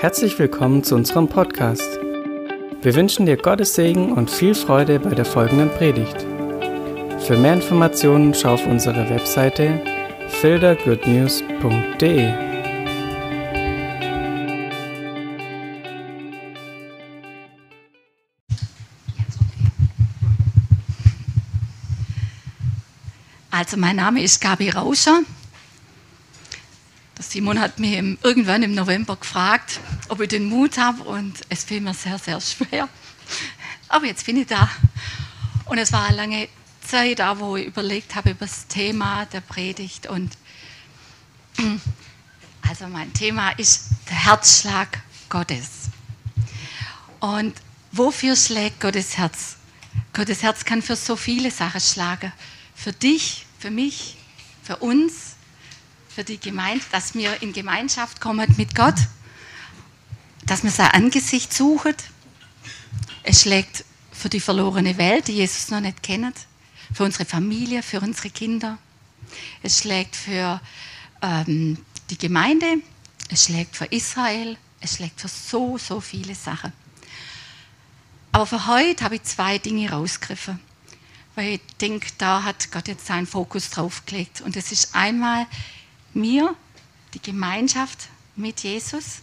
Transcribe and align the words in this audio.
Herzlich 0.00 0.38
willkommen 0.38 0.84
zu 0.84 0.94
unserem 0.94 1.26
Podcast. 1.26 1.98
Wir 2.82 2.94
wünschen 2.94 3.26
dir 3.26 3.36
Gottes 3.36 3.74
Segen 3.74 4.12
und 4.12 4.30
viel 4.30 4.54
Freude 4.54 5.00
bei 5.00 5.10
der 5.10 5.24
folgenden 5.24 5.70
Predigt. 5.70 6.24
Für 7.26 7.36
mehr 7.36 7.54
Informationen 7.54 8.32
schau 8.32 8.54
auf 8.54 8.64
unsere 8.64 9.10
Webseite 9.10 9.82
fildergoodnews.de. 10.28 12.32
Also 23.50 23.76
mein 23.76 23.96
Name 23.96 24.22
ist 24.22 24.40
Gabi 24.40 24.70
Rauscher. 24.70 25.22
Simon 27.28 27.60
hat 27.60 27.78
mich 27.78 27.92
irgendwann 27.92 28.62
im 28.62 28.74
November 28.74 29.14
gefragt, 29.16 29.80
ob 30.08 30.22
ich 30.22 30.28
den 30.28 30.46
Mut 30.46 30.78
habe 30.78 31.02
und 31.02 31.34
es 31.50 31.62
fiel 31.62 31.82
mir 31.82 31.92
sehr, 31.92 32.18
sehr 32.18 32.40
schwer. 32.40 32.88
Aber 33.86 34.06
jetzt 34.06 34.24
bin 34.24 34.38
ich 34.38 34.46
da. 34.46 34.70
Und 35.66 35.76
es 35.76 35.92
war 35.92 36.06
eine 36.06 36.16
lange 36.16 36.48
Zeit 36.80 37.18
da, 37.18 37.38
wo 37.38 37.56
ich 37.56 37.66
überlegt 37.66 38.14
habe 38.14 38.30
über 38.30 38.46
das 38.46 38.66
Thema 38.66 39.26
der 39.26 39.42
Predigt. 39.42 40.06
Und 40.06 40.38
also 42.66 42.88
mein 42.88 43.12
Thema 43.12 43.50
ist 43.50 43.90
der 44.08 44.24
Herzschlag 44.24 44.98
Gottes. 45.28 45.90
Und 47.20 47.54
wofür 47.92 48.36
schlägt 48.36 48.80
Gottes 48.80 49.18
Herz? 49.18 49.56
Gottes 50.14 50.42
Herz 50.42 50.64
kann 50.64 50.80
für 50.80 50.96
so 50.96 51.14
viele 51.14 51.50
Sachen 51.50 51.82
schlagen. 51.82 52.32
Für 52.74 52.94
dich, 52.94 53.44
für 53.58 53.70
mich, 53.70 54.16
für 54.62 54.76
uns, 54.76 55.27
für 56.18 56.24
die 56.24 56.40
Gemeinde, 56.40 56.84
dass 56.90 57.14
wir 57.14 57.42
in 57.42 57.52
Gemeinschaft 57.52 58.20
kommen 58.20 58.52
mit 58.56 58.74
Gott, 58.74 58.96
dass 60.46 60.64
wir 60.64 60.72
sein 60.72 60.90
Angesicht 60.90 61.54
suchen. 61.54 61.94
Es 63.22 63.42
schlägt 63.42 63.84
für 64.10 64.28
die 64.28 64.40
verlorene 64.40 64.98
Welt, 64.98 65.28
die 65.28 65.34
Jesus 65.34 65.70
noch 65.70 65.78
nicht 65.78 66.02
kennt, 66.02 66.36
für 66.92 67.04
unsere 67.04 67.24
Familie, 67.24 67.84
für 67.84 68.00
unsere 68.00 68.30
Kinder. 68.30 68.78
Es 69.62 69.78
schlägt 69.78 70.16
für 70.16 70.60
ähm, 71.22 71.78
die 72.10 72.18
Gemeinde, 72.18 72.78
es 73.30 73.44
schlägt 73.44 73.76
für 73.76 73.84
Israel, 73.84 74.56
es 74.80 74.96
schlägt 74.96 75.20
für 75.20 75.28
so, 75.28 75.78
so 75.78 76.00
viele 76.00 76.34
Sachen. 76.34 76.72
Aber 78.32 78.46
für 78.46 78.66
heute 78.66 79.04
habe 79.04 79.14
ich 79.14 79.22
zwei 79.22 79.58
Dinge 79.58 79.92
rausgegriffen, 79.92 80.58
weil 81.36 81.54
ich 81.54 81.60
denke, 81.80 82.08
da 82.18 82.42
hat 82.42 82.72
Gott 82.72 82.88
jetzt 82.88 83.06
seinen 83.06 83.28
Fokus 83.28 83.70
drauf 83.70 84.04
gelegt. 84.04 84.40
Und 84.40 84.56
das 84.56 84.72
ist 84.72 84.96
einmal 84.96 85.46
mir, 86.18 86.54
die 87.14 87.22
Gemeinschaft 87.22 88.08
mit 88.36 88.60
Jesus 88.60 89.20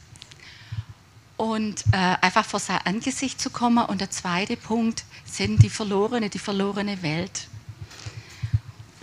und 1.37 1.83
äh, 1.91 2.15
einfach 2.21 2.45
vor 2.45 2.59
sein 2.59 2.79
Angesicht 2.85 3.39
zu 3.39 3.49
kommen. 3.49 3.85
Und 3.85 4.01
der 4.01 4.09
zweite 4.09 4.57
Punkt 4.57 5.03
sind 5.25 5.61
die 5.61 5.69
verlorene, 5.69 6.29
die 6.29 6.39
verlorene 6.39 7.01
Welt. 7.03 7.47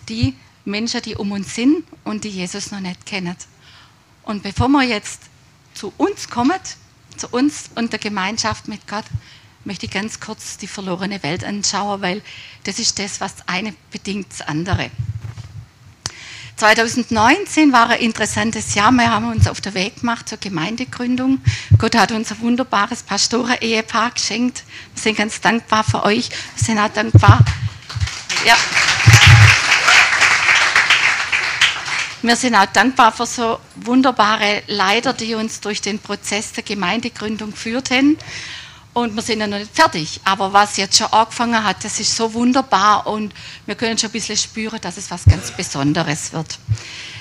Die 0.08 0.34
Menschen, 0.64 1.02
die 1.02 1.14
um 1.14 1.32
uns 1.32 1.54
sind 1.54 1.84
und 2.04 2.24
die 2.24 2.30
Jesus 2.30 2.70
noch 2.70 2.80
nicht 2.80 3.06
kennen. 3.06 3.36
Und 4.24 4.42
bevor 4.42 4.68
wir 4.68 4.82
jetzt 4.82 5.22
zu 5.74 5.92
uns 5.96 6.28
kommen, 6.28 6.58
zu 7.16 7.28
uns 7.28 7.70
und 7.74 7.92
der 7.92 7.98
Gemeinschaft 7.98 8.68
mit 8.68 8.86
Gott, 8.86 9.04
möchte 9.64 9.86
ich 9.86 9.92
ganz 9.92 10.18
kurz 10.20 10.56
die 10.58 10.66
verlorene 10.66 11.22
Welt 11.22 11.44
anschauen, 11.44 12.02
weil 12.02 12.22
das 12.64 12.78
ist 12.78 12.98
das, 12.98 13.20
was 13.20 13.34
eine 13.46 13.74
bedingt 13.90 14.26
das 14.30 14.42
andere. 14.42 14.90
2019 16.56 17.72
war 17.72 17.90
ein 17.90 18.00
interessantes 18.00 18.74
Jahr. 18.74 18.92
Wir 18.92 19.10
haben 19.10 19.30
uns 19.30 19.48
auf 19.48 19.60
den 19.60 19.74
Weg 19.74 20.00
gemacht 20.00 20.28
zur 20.28 20.38
Gemeindegründung. 20.38 21.40
Gott 21.78 21.96
hat 21.96 22.12
uns 22.12 22.30
ein 22.30 22.40
wunderbares 22.40 23.02
Pastoren-Ehepaar 23.02 24.12
geschenkt. 24.12 24.62
Wir 24.94 25.02
sind 25.02 25.18
ganz 25.18 25.40
dankbar 25.40 25.82
für 25.84 26.04
euch. 26.04 26.30
Wir 26.56 26.64
sind 26.64 26.78
auch 26.78 26.88
dankbar. 26.88 27.40
Ja. 28.46 28.56
Wir 32.22 32.36
sind 32.36 32.54
auch 32.54 32.66
dankbar 32.66 33.10
für 33.10 33.26
so 33.26 33.58
wunderbare 33.74 34.62
Leiter, 34.68 35.12
die 35.12 35.34
uns 35.34 35.60
durch 35.60 35.80
den 35.80 35.98
Prozess 35.98 36.52
der 36.52 36.62
Gemeindegründung 36.62 37.52
führten. 37.52 38.16
Und 38.94 39.14
wir 39.14 39.22
sind 39.22 39.40
ja 39.40 39.46
noch 39.46 39.58
nicht 39.58 39.74
fertig. 39.74 40.20
Aber 40.24 40.52
was 40.52 40.76
jetzt 40.76 40.98
schon 40.98 41.06
angefangen 41.06 41.64
hat, 41.64 41.82
das 41.84 41.98
ist 41.98 42.14
so 42.14 42.34
wunderbar 42.34 43.06
und 43.06 43.32
wir 43.64 43.74
können 43.74 43.96
schon 43.96 44.10
ein 44.10 44.12
bisschen 44.12 44.36
spüren, 44.36 44.80
dass 44.82 44.98
es 44.98 45.10
was 45.10 45.24
ganz 45.24 45.50
Besonderes 45.50 46.32
wird. 46.32 46.58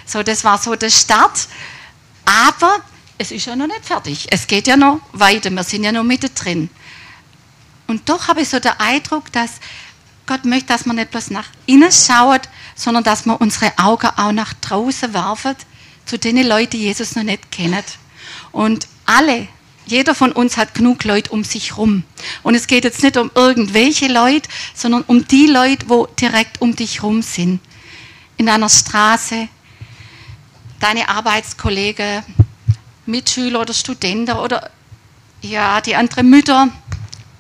So, 0.05 0.21
das 0.21 0.43
war 0.43 0.57
so 0.57 0.75
der 0.75 0.89
Start. 0.89 1.47
Aber 2.25 2.79
es 3.17 3.31
ist 3.31 3.45
ja 3.45 3.55
noch 3.55 3.67
nicht 3.67 3.85
fertig. 3.85 4.27
Es 4.31 4.47
geht 4.47 4.67
ja 4.67 4.75
noch 4.75 4.99
weiter. 5.13 5.49
Wir 5.49 5.63
sind 5.63 5.83
ja 5.83 5.91
noch 5.91 6.03
mittendrin. 6.03 6.69
Und 7.87 8.07
doch 8.09 8.27
habe 8.27 8.41
ich 8.41 8.49
so 8.49 8.59
den 8.59 8.71
Eindruck, 8.77 9.31
dass 9.31 9.51
Gott 10.25 10.45
möchte, 10.45 10.67
dass 10.67 10.85
man 10.85 10.95
nicht 10.95 11.11
bloß 11.11 11.29
nach 11.31 11.47
innen 11.65 11.91
schaut, 11.91 12.41
sondern 12.75 13.03
dass 13.03 13.25
man 13.25 13.37
unsere 13.37 13.77
Augen 13.77 14.09
auch 14.17 14.31
nach 14.31 14.53
draußen 14.53 15.13
werfen, 15.13 15.55
zu 16.05 16.17
den 16.17 16.45
Leuten, 16.47 16.71
die 16.71 16.83
Jesus 16.83 17.15
noch 17.15 17.23
nicht 17.23 17.51
kennen. 17.51 17.83
Und 18.51 18.87
alle, 19.05 19.47
jeder 19.91 20.15
von 20.15 20.31
uns 20.31 20.57
hat 20.57 20.73
genug 20.73 21.03
Leute 21.03 21.31
um 21.31 21.43
sich 21.43 21.77
rum. 21.77 22.03
Und 22.43 22.55
es 22.55 22.67
geht 22.67 22.85
jetzt 22.85 23.03
nicht 23.03 23.17
um 23.17 23.29
irgendwelche 23.35 24.07
Leute, 24.07 24.49
sondern 24.73 25.03
um 25.03 25.27
die 25.27 25.47
Leute, 25.47 25.89
wo 25.89 26.07
direkt 26.07 26.61
um 26.61 26.75
dich 26.75 27.03
rum 27.03 27.21
sind. 27.21 27.59
In 28.37 28.45
deiner 28.47 28.69
Straße, 28.69 29.49
deine 30.79 31.09
Arbeitskollegen, 31.09 32.23
Mitschüler 33.05 33.61
oder 33.61 33.73
Studenten 33.73 34.37
oder 34.37 34.71
ja, 35.41 35.81
die 35.81 35.95
anderen 35.95 36.29
Mütter, 36.29 36.69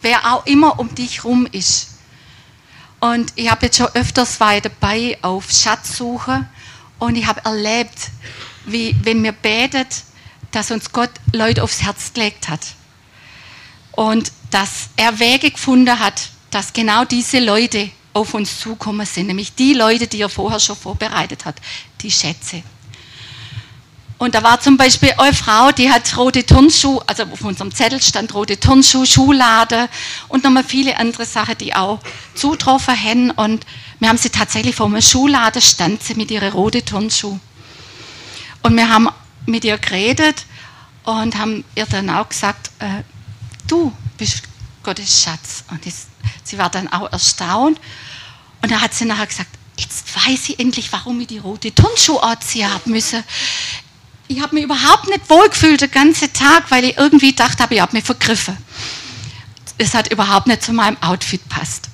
wer 0.01 0.33
auch 0.33 0.45
immer 0.45 0.77
um 0.77 0.93
dich 0.93 1.23
rum 1.23 1.47
ist. 1.51 1.87
Und 2.99 3.31
ich 3.35 3.49
habe 3.49 3.67
jetzt 3.67 3.77
schon 3.77 3.87
öfters 3.93 4.39
war 4.39 4.59
dabei 4.59 5.17
auf 5.21 5.49
Schatzsuche 5.49 6.47
und 6.99 7.15
ich 7.15 7.25
habe 7.25 7.43
erlebt, 7.45 8.09
wie 8.65 8.95
wenn 9.03 9.21
mir 9.21 9.31
betet, 9.31 10.03
dass 10.51 10.71
uns 10.71 10.91
Gott 10.91 11.11
Leute 11.33 11.63
aufs 11.63 11.81
Herz 11.81 12.13
gelegt 12.13 12.49
hat. 12.49 12.61
Und 13.93 14.31
dass 14.51 14.89
er 14.95 15.19
Wege 15.19 15.51
gefunden 15.51 15.99
hat, 15.99 16.29
dass 16.49 16.73
genau 16.73 17.05
diese 17.05 17.39
Leute 17.39 17.89
auf 18.13 18.33
uns 18.33 18.59
zukommen 18.59 19.05
sind, 19.05 19.27
nämlich 19.27 19.55
die 19.55 19.73
Leute, 19.73 20.07
die 20.07 20.21
er 20.21 20.29
vorher 20.29 20.59
schon 20.59 20.75
vorbereitet 20.75 21.45
hat, 21.45 21.55
die 22.01 22.11
Schätze. 22.11 22.63
Und 24.21 24.35
da 24.35 24.43
war 24.43 24.59
zum 24.59 24.77
Beispiel 24.77 25.13
eine 25.17 25.33
Frau, 25.33 25.71
die 25.71 25.89
hat 25.89 26.15
rote 26.15 26.45
Turnschuhe, 26.45 27.01
also 27.07 27.23
auf 27.23 27.41
unserem 27.41 27.73
Zettel 27.73 27.99
stand 27.99 28.35
rote 28.35 28.59
Turnschuhe, 28.59 29.07
Schuhlade 29.07 29.89
und 30.27 30.43
nochmal 30.43 30.63
viele 30.63 30.95
andere 30.97 31.25
Sachen, 31.25 31.57
die 31.57 31.73
auch 31.73 31.97
zutroffen 32.35 32.95
haben. 32.95 33.31
Und 33.31 33.65
wir 33.99 34.09
haben 34.09 34.19
sie 34.19 34.29
tatsächlich 34.29 34.75
vor 34.75 34.85
einem 34.85 35.01
Schuhladen 35.01 35.59
stand 35.59 36.03
sie 36.03 36.13
mit 36.13 36.29
ihren 36.29 36.51
roten 36.51 36.85
Turnschuhen. 36.85 37.41
Und 38.61 38.75
wir 38.75 38.87
haben 38.89 39.09
mit 39.51 39.65
ihr 39.65 39.77
geredet 39.77 40.45
und 41.03 41.37
haben 41.37 41.63
ihr 41.75 41.85
dann 41.85 42.09
auch 42.09 42.29
gesagt, 42.29 42.71
äh, 42.79 43.03
du 43.67 43.93
bist 44.17 44.43
Gottes 44.83 45.23
Schatz. 45.23 45.63
Und 45.69 45.85
das, 45.85 46.07
sie 46.43 46.57
war 46.57 46.69
dann 46.69 46.91
auch 46.91 47.11
erstaunt. 47.11 47.79
Und 48.61 48.71
da 48.71 48.81
hat 48.81 48.93
sie 48.93 49.05
nachher 49.05 49.27
gesagt, 49.27 49.49
jetzt 49.77 50.15
weiß 50.15 50.49
ich 50.49 50.59
endlich, 50.59 50.91
warum 50.91 51.19
ich 51.21 51.27
die 51.27 51.39
rote 51.39 51.73
Turnschuhe 51.73 52.21
anziehen 52.21 52.71
habe 52.71 52.89
müssen. 52.89 53.23
Ich 54.27 54.41
habe 54.41 54.55
mich 54.55 54.63
überhaupt 54.63 55.07
nicht 55.07 55.29
wohlgefühlt 55.29 55.81
den 55.81 55.91
ganzen 55.91 56.31
Tag, 56.31 56.71
weil 56.71 56.85
ich 56.85 56.97
irgendwie 56.97 57.33
dachte 57.33 57.63
habe, 57.63 57.75
ich 57.75 57.81
habe 57.81 57.95
mich 57.95 58.05
vergriffen. 58.05 58.57
Es 59.77 59.93
hat 59.93 60.11
überhaupt 60.11 60.47
nicht 60.47 60.63
zu 60.63 60.73
meinem 60.73 60.97
Outfit 61.01 61.47
passt. 61.49 61.89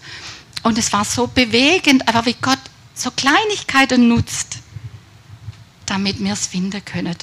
Und 0.64 0.78
es 0.78 0.92
war 0.92 1.06
so 1.06 1.28
bewegend, 1.28 2.08
aber 2.08 2.26
wie 2.26 2.36
Gott 2.42 2.60
so 2.94 3.12
Kleinigkeiten 3.12 4.08
nutzt, 4.08 4.58
damit 5.98 6.24
wir 6.24 6.34
es 6.34 6.46
finden 6.46 6.86
können. 6.86 7.16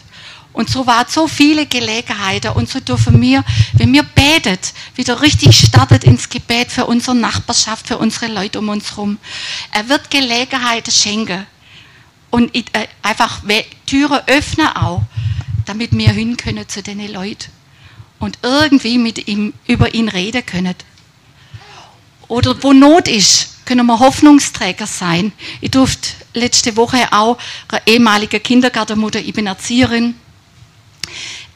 Und 0.52 0.68
so 0.68 0.84
war 0.86 1.06
so 1.08 1.28
viele 1.28 1.66
Gelegenheiten 1.66 2.52
und 2.52 2.68
so 2.68 2.80
dürfen 2.80 3.20
wir, 3.20 3.44
wenn 3.74 3.92
wir 3.92 4.02
betet, 4.02 4.72
wieder 4.96 5.20
richtig 5.20 5.56
startet 5.56 6.02
ins 6.04 6.28
Gebet 6.28 6.72
für 6.72 6.86
unsere 6.86 7.16
Nachbarschaft, 7.16 7.86
für 7.86 7.98
unsere 7.98 8.26
Leute 8.26 8.58
um 8.58 8.68
uns 8.68 8.90
herum. 8.90 9.18
Er 9.72 9.88
wird 9.88 10.10
Gelegenheiten 10.10 10.92
schenken 10.92 11.46
und 12.30 12.54
äh, 12.54 12.62
einfach 13.02 13.42
Türen 13.86 14.20
öffnen 14.26 14.68
auch, 14.68 15.02
damit 15.66 15.92
wir 15.92 16.10
hin 16.10 16.36
können 16.36 16.68
zu 16.68 16.82
den 16.82 17.00
Leuten 17.12 17.50
und 18.18 18.38
irgendwie 18.42 18.98
mit 18.98 19.28
ihm 19.28 19.54
über 19.66 19.94
ihn 19.94 20.08
reden 20.08 20.44
können. 20.44 20.74
Oder 22.34 22.60
wo 22.64 22.72
Not 22.72 23.06
ist, 23.06 23.64
können 23.64 23.86
wir 23.86 24.00
Hoffnungsträger 24.00 24.88
sein. 24.88 25.30
Ich 25.60 25.70
durfte 25.70 26.08
letzte 26.34 26.76
Woche 26.76 27.12
auch 27.12 27.38
eine 27.68 27.80
ehemalige 27.86 28.40
Kindergartenmutter, 28.40 29.20
ich 29.20 29.32
bin 29.32 29.46
Erzieherin, 29.46 30.16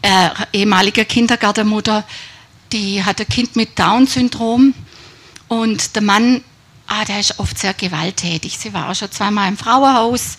äh, 0.03 0.31
ehemalige 0.53 1.05
Kindergartenmutter, 1.05 2.05
die 2.71 3.03
hat 3.03 3.19
ein 3.19 3.27
Kind 3.27 3.57
mit 3.57 3.77
Down-Syndrom 3.77 4.73
und 5.49 5.97
der 5.97 6.03
Mann, 6.03 6.45
ah, 6.87 7.05
der 7.05 7.19
ist 7.19 7.41
oft 7.41 7.59
sehr 7.59 7.75
gewalttätig. 7.75 8.57
Sie 8.57 8.73
war 8.73 8.89
auch 8.89 8.95
schon 8.95 9.11
zweimal 9.11 9.49
im 9.49 9.57
Frauenhaus 9.57 10.37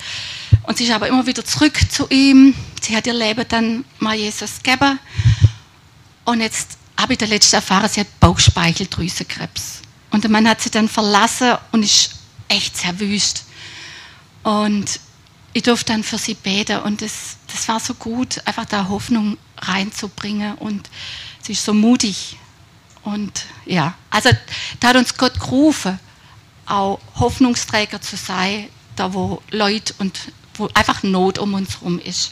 und 0.64 0.78
sie 0.78 0.86
ist 0.86 0.92
aber 0.92 1.10
immer 1.10 1.26
wieder 1.26 1.44
zurück 1.44 1.78
zu 1.92 2.08
ihm. 2.10 2.56
Sie 2.82 2.96
hat 2.96 3.08
ihr 3.08 3.14
Leben 3.14 3.44
dann 3.50 3.84
mal 4.00 4.16
Jesus 4.16 4.64
gegeben 4.64 5.00
Und 6.24 6.40
jetzt 6.40 6.78
habe 6.98 7.12
ich 7.12 7.20
der 7.20 7.28
letzte 7.28 7.58
erfahren, 7.58 7.90
sie 7.90 8.00
hat 8.00 8.20
Bauchspeicheldrüsenkrebs. 8.22 9.82
Und 10.12 10.24
der 10.24 10.32
Mann 10.32 10.48
hat 10.48 10.62
sie 10.62 10.72
dann 10.72 10.90
verlassen 10.90 11.56
und 11.72 11.84
ist 11.84 12.12
echt 12.48 12.78
sehr 12.78 13.00
wüst. 13.00 13.46
Und 14.44 15.00
ich 15.54 15.64
durfte 15.64 15.94
dann 15.94 16.04
für 16.04 16.18
sie 16.18 16.36
beten 16.36 16.80
und 16.80 17.02
das, 17.02 17.38
das 17.52 17.68
war 17.68 17.80
so 17.80 17.94
gut, 17.94 18.42
einfach 18.46 18.66
da 18.66 18.88
Hoffnung 18.88 19.38
reinzubringen 19.58 20.56
und 20.56 20.90
sie 21.42 21.54
ist 21.54 21.66
so 21.66 21.74
mutig. 21.74 22.38
Und 23.04 23.46
ja, 23.66 23.96
also 24.10 24.30
da 24.80 24.90
hat 24.90 24.96
uns 24.96 25.18
Gott 25.18 25.40
gerufen, 25.40 26.00
auch 26.66 27.00
Hoffnungsträger 27.16 28.02
zu 28.02 28.16
sein, 28.16 28.70
da 28.96 29.14
wo 29.14 29.42
Leute 29.50 29.94
und 29.98 30.20
wo 30.54 30.70
einfach 30.74 31.04
Not 31.04 31.40
um 31.40 31.54
uns 31.54 31.80
herum 31.80 32.00
ist. 32.00 32.32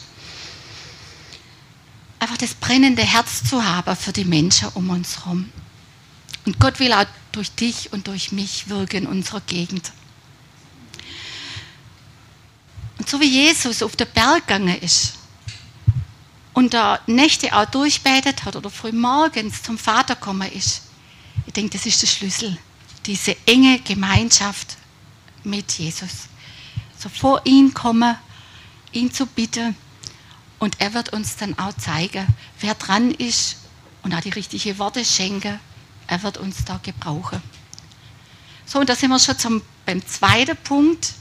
Einfach 2.20 2.38
das 2.38 2.54
brennende 2.54 3.04
Herz 3.04 3.44
zu 3.44 3.64
haben 3.64 3.96
für 3.96 4.12
die 4.12 4.26
Menschen 4.26 4.70
um 4.74 4.90
uns 4.90 5.20
herum. 5.26 5.50
Und 6.48 6.62
Gott 6.62 6.80
will 6.80 6.94
auch 6.94 7.06
durch 7.34 7.52
dich 7.52 7.92
und 7.92 8.08
durch 8.08 8.32
mich 8.32 8.70
wirken 8.70 9.04
in 9.04 9.08
unserer 9.08 9.42
Gegend. 9.42 9.92
Und 12.98 13.10
so 13.10 13.20
wie 13.20 13.28
Jesus 13.28 13.84
auf 13.84 13.98
den 13.98 14.08
Berg 14.14 14.48
gegangen 14.48 14.80
ist 14.80 15.16
und 16.54 16.74
da 16.74 17.02
Nächte 17.06 17.54
auch 17.54 17.66
durchbetet 17.66 18.46
hat 18.46 18.56
oder 18.56 18.70
früh 18.70 18.94
morgens 18.94 19.62
zum 19.62 19.78
Vater 19.78 20.16
gekommen 20.16 20.50
ist, 20.54 20.84
ich 21.46 21.52
denke, 21.52 21.78
das 21.78 21.86
ist 21.86 22.02
der 22.02 22.08
Schlüssel. 22.08 22.58
Diese 23.06 23.36
enge 23.46 23.82
Gemeinschaft 23.82 24.78
mit 25.44 25.74
Jesus. 25.74 26.30
So 26.98 27.10
vor 27.10 27.42
ihn 27.44 27.74
kommen, 27.74 28.16
ihn 28.94 29.12
zu 29.12 29.26
bitten 29.26 29.76
und 30.60 30.80
er 30.80 30.94
wird 30.94 31.12
uns 31.12 31.36
dann 31.36 31.60
auch 31.60 31.74
zeigen, 31.74 32.26
wer 32.62 32.74
dran 32.76 33.12
ist 33.12 33.58
und 34.02 34.16
auch 34.16 34.22
die 34.22 34.30
richtigen 34.30 34.80
Worte 34.80 35.04
schenken. 35.04 35.60
Er 36.08 36.24
wird 36.24 36.38
uns 36.38 36.64
da 36.66 36.80
gebrauchen. 36.82 37.42
So, 38.66 38.80
und 38.80 38.90
da 38.90 38.96
sind 38.96 39.10
wir 39.10 39.20
schon 39.20 39.38
zum, 39.38 39.62
beim 39.86 40.06
zweiten 40.06 40.58
Punkt. 40.58 41.14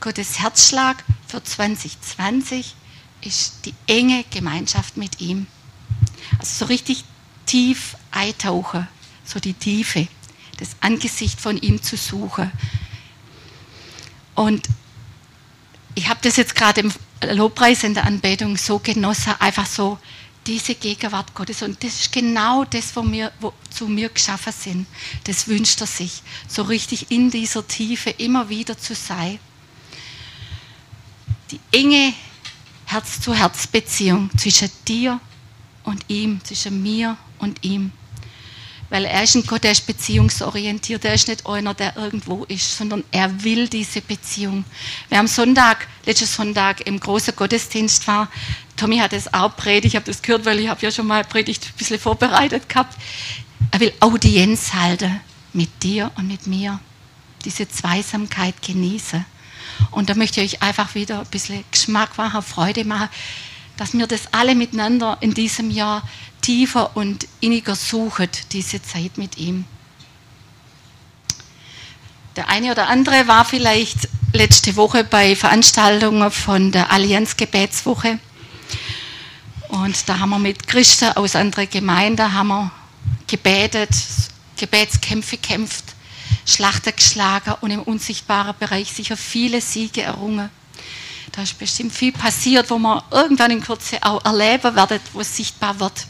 Gottes 0.00 0.38
Herzschlag 0.38 1.02
für 1.26 1.42
2020 1.42 2.74
ist 3.22 3.66
die 3.66 3.74
enge 3.86 4.24
Gemeinschaft 4.30 4.96
mit 4.96 5.20
ihm. 5.20 5.46
Also 6.38 6.64
so 6.64 6.64
richtig 6.66 7.04
tief 7.46 7.96
eintauchen, 8.10 8.86
so 9.24 9.40
die 9.40 9.54
Tiefe, 9.54 10.06
das 10.58 10.76
Angesicht 10.80 11.40
von 11.40 11.56
ihm 11.56 11.82
zu 11.82 11.96
suchen. 11.96 12.52
Und 14.34 14.68
ich 15.94 16.08
habe 16.08 16.20
das 16.22 16.36
jetzt 16.36 16.54
gerade 16.54 16.82
im 16.82 16.92
Lobpreis 17.32 17.82
in 17.82 17.94
der 17.94 18.04
Anbetung 18.04 18.56
so 18.56 18.78
genossen, 18.78 19.34
einfach 19.40 19.66
so 19.66 19.98
diese 20.48 20.74
Gegenwart 20.74 21.32
Gottes. 21.34 21.62
Und 21.62 21.84
das 21.84 22.00
ist 22.00 22.12
genau 22.12 22.64
das, 22.64 22.96
wo 22.96 23.04
wir, 23.04 23.30
wozu 23.38 23.88
wir 23.94 24.08
geschaffen 24.08 24.52
sind. 24.52 24.86
Das 25.24 25.46
wünscht 25.46 25.80
er 25.80 25.86
sich, 25.86 26.22
so 26.48 26.62
richtig 26.62 27.10
in 27.10 27.30
dieser 27.30 27.68
Tiefe 27.68 28.10
immer 28.10 28.48
wieder 28.48 28.76
zu 28.76 28.94
sein 28.96 29.38
die 31.50 31.60
enge 31.72 32.12
Herz-zu-Herz-Beziehung 32.86 34.30
zwischen 34.36 34.70
dir 34.86 35.20
und 35.84 36.04
ihm, 36.08 36.42
zwischen 36.44 36.82
mir 36.82 37.16
und 37.38 37.64
ihm. 37.64 37.92
Weil 38.90 39.04
er 39.04 39.22
ist 39.22 39.34
ein 39.34 39.44
Gott, 39.44 39.64
der 39.64 39.72
ist 39.72 39.86
beziehungsorientiert. 39.86 41.04
Er 41.04 41.12
ist 41.12 41.28
nicht 41.28 41.46
einer, 41.46 41.74
der 41.74 41.94
irgendwo 41.96 42.44
ist, 42.44 42.78
sondern 42.78 43.04
er 43.10 43.44
will 43.44 43.68
diese 43.68 44.00
Beziehung. 44.00 44.64
Wer 45.10 45.20
am 45.20 45.26
Sonntag, 45.26 45.86
letzten 46.06 46.26
Sonntag 46.26 46.86
im 46.86 46.98
großen 46.98 47.36
Gottesdienst 47.36 48.06
war, 48.06 48.30
Tommy 48.78 48.98
hat 48.98 49.12
es 49.12 49.34
auch 49.34 49.56
predigt, 49.56 49.86
ich 49.86 49.96
habe 49.96 50.06
das 50.06 50.22
gehört, 50.22 50.44
weil 50.44 50.60
ich 50.60 50.68
habe 50.68 50.80
ja 50.80 50.90
schon 50.90 51.06
mal 51.06 51.24
predigt 51.24 51.66
ein 51.66 51.76
bisschen 51.76 51.98
vorbereitet 51.98 52.68
gehabt. 52.68 52.96
Er 53.72 53.80
will 53.80 53.92
Audienz 54.00 54.72
halten 54.72 55.20
mit 55.52 55.82
dir 55.82 56.12
und 56.16 56.28
mit 56.28 56.46
mir. 56.46 56.78
Diese 57.44 57.68
Zweisamkeit 57.68 58.62
genießen. 58.62 59.24
Und 59.90 60.08
da 60.08 60.14
möchte 60.14 60.40
ich 60.40 60.54
euch 60.54 60.62
einfach 60.62 60.94
wieder 60.94 61.20
ein 61.20 61.26
bisschen 61.26 61.64
Geschmack 61.70 62.16
machen, 62.16 62.42
Freude 62.42 62.84
machen, 62.84 63.08
dass 63.76 63.94
wir 63.94 64.06
das 64.06 64.32
alle 64.32 64.54
miteinander 64.54 65.18
in 65.20 65.34
diesem 65.34 65.70
Jahr 65.70 66.02
tiefer 66.40 66.96
und 66.96 67.26
inniger 67.40 67.74
suchen, 67.74 68.28
diese 68.52 68.80
Zeit 68.82 69.18
mit 69.18 69.38
ihm. 69.38 69.64
Der 72.36 72.48
eine 72.48 72.70
oder 72.70 72.88
andere 72.88 73.26
war 73.26 73.44
vielleicht 73.44 74.08
letzte 74.32 74.76
Woche 74.76 75.02
bei 75.02 75.34
Veranstaltungen 75.34 76.30
von 76.30 76.70
der 76.70 76.92
Allianz 76.92 77.36
Gebetswoche. 77.36 78.20
Und 79.68 80.08
da 80.08 80.18
haben 80.18 80.30
wir 80.30 80.38
mit 80.38 80.66
Christen 80.66 81.12
aus 81.16 81.36
anderen 81.36 81.68
Gemeinden 81.68 82.32
haben 82.32 82.48
wir 82.48 82.70
gebetet, 83.26 83.90
Gebetskämpfe 84.56 85.36
gekämpft 85.36 85.84
Schlachter 86.48 86.92
geschlagen 86.92 87.54
und 87.60 87.70
im 87.70 87.82
unsichtbaren 87.82 88.56
Bereich 88.58 88.90
sicher 88.90 89.16
viele 89.16 89.60
Siege 89.60 90.02
errungen. 90.02 90.48
Da 91.32 91.42
ist 91.42 91.58
bestimmt 91.58 91.92
viel 91.92 92.12
passiert, 92.12 92.70
wo 92.70 92.78
man 92.78 93.02
irgendwann 93.10 93.50
in 93.50 93.60
Kürze 93.60 94.02
auch 94.02 94.24
erleben 94.24 94.74
werden, 94.74 94.98
wo 95.12 95.20
es 95.20 95.36
sichtbar 95.36 95.78
wird. 95.78 96.06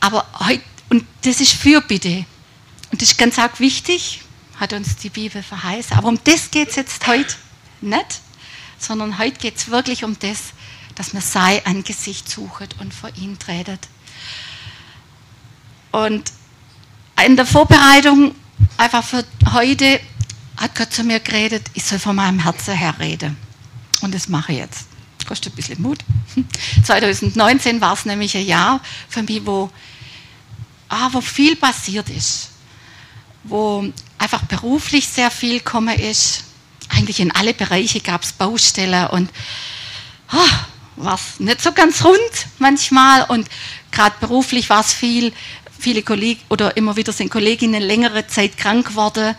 Aber 0.00 0.26
heute, 0.40 0.62
und 0.88 1.06
das 1.22 1.40
ist 1.40 1.52
Fürbitte. 1.52 2.26
Und 2.90 3.00
das 3.00 3.10
ist 3.10 3.18
ganz 3.18 3.38
arg 3.38 3.60
wichtig, 3.60 4.22
hat 4.58 4.72
uns 4.72 4.96
die 4.96 5.10
Bibel 5.10 5.42
verheißen. 5.42 5.96
Aber 5.96 6.08
um 6.08 6.18
das 6.24 6.50
geht 6.50 6.70
es 6.70 6.76
jetzt 6.76 7.06
heute 7.06 7.34
nicht, 7.80 8.20
sondern 8.78 9.18
heute 9.18 9.38
geht 9.38 9.56
es 9.56 9.70
wirklich 9.70 10.02
um 10.02 10.18
das, 10.18 10.52
dass 10.96 11.12
man 11.12 11.22
sein 11.22 11.60
Angesicht 11.64 12.28
sucht 12.28 12.74
und 12.80 12.92
vor 12.92 13.10
ihn 13.16 13.38
tretet. 13.38 13.88
Und 15.92 16.32
in 17.24 17.36
der 17.36 17.46
Vorbereitung 17.46 18.34
einfach 18.76 19.04
für 19.04 19.24
heute 19.52 20.00
hat 20.56 20.74
Gott 20.74 20.92
zu 20.92 21.04
mir 21.04 21.20
geredet, 21.20 21.70
ich 21.74 21.84
soll 21.84 21.98
von 21.98 22.16
meinem 22.16 22.40
Herzen 22.40 22.74
her 22.74 22.96
reden. 22.98 23.36
Und 24.02 24.14
das 24.14 24.28
mache 24.28 24.52
ich 24.52 24.58
jetzt. 24.58 24.86
Kostet 25.26 25.52
ein 25.52 25.56
bisschen 25.56 25.82
Mut. 25.82 25.98
2019 26.84 27.80
war 27.80 27.94
es 27.94 28.04
nämlich 28.04 28.36
ein 28.36 28.46
Jahr 28.46 28.80
für 29.08 29.22
mich, 29.24 29.44
wo, 29.44 29.70
ah, 30.88 31.08
wo 31.12 31.20
viel 31.20 31.56
passiert 31.56 32.08
ist. 32.10 32.50
Wo 33.42 33.84
einfach 34.18 34.44
beruflich 34.44 35.08
sehr 35.08 35.30
viel 35.32 35.58
gekommen 35.58 35.98
ist. 35.98 36.44
Eigentlich 36.90 37.18
in 37.18 37.32
alle 37.32 37.54
Bereiche 37.54 38.00
gab 38.00 38.22
es 38.22 38.32
Baustellen 38.32 39.08
und 39.08 39.30
ah, 40.28 40.66
war 40.96 41.14
es 41.14 41.40
nicht 41.40 41.62
so 41.62 41.72
ganz 41.72 42.04
rund 42.04 42.18
manchmal. 42.58 43.24
Und 43.24 43.48
gerade 43.90 44.16
beruflich 44.20 44.68
war 44.70 44.80
es 44.80 44.92
viel 44.92 45.32
viele 45.78 46.02
Kollegen 46.02 46.40
oder 46.48 46.76
immer 46.76 46.96
wieder 46.96 47.12
sind 47.12 47.30
Kolleginnen 47.30 47.82
längere 47.82 48.26
Zeit 48.26 48.56
krank 48.56 48.88
geworden 48.88 49.36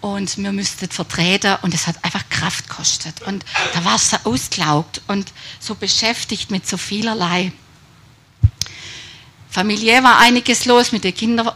und 0.00 0.36
wir 0.38 0.52
müssten 0.52 0.88
vertreten 0.88 1.56
und 1.62 1.74
es 1.74 1.86
hat 1.86 1.96
einfach 2.04 2.28
Kraft 2.28 2.68
gekostet. 2.68 3.22
Und 3.22 3.44
da 3.74 3.84
war 3.84 3.96
es 3.96 4.10
so 4.10 4.16
ausgelaugt 4.24 5.00
und 5.06 5.32
so 5.58 5.74
beschäftigt 5.74 6.50
mit 6.50 6.66
so 6.66 6.76
vielerlei. 6.76 7.52
Familiär 9.50 10.02
war 10.02 10.18
einiges 10.18 10.66
los 10.66 10.92
mit 10.92 11.04
den 11.04 11.14
Kindern, 11.14 11.50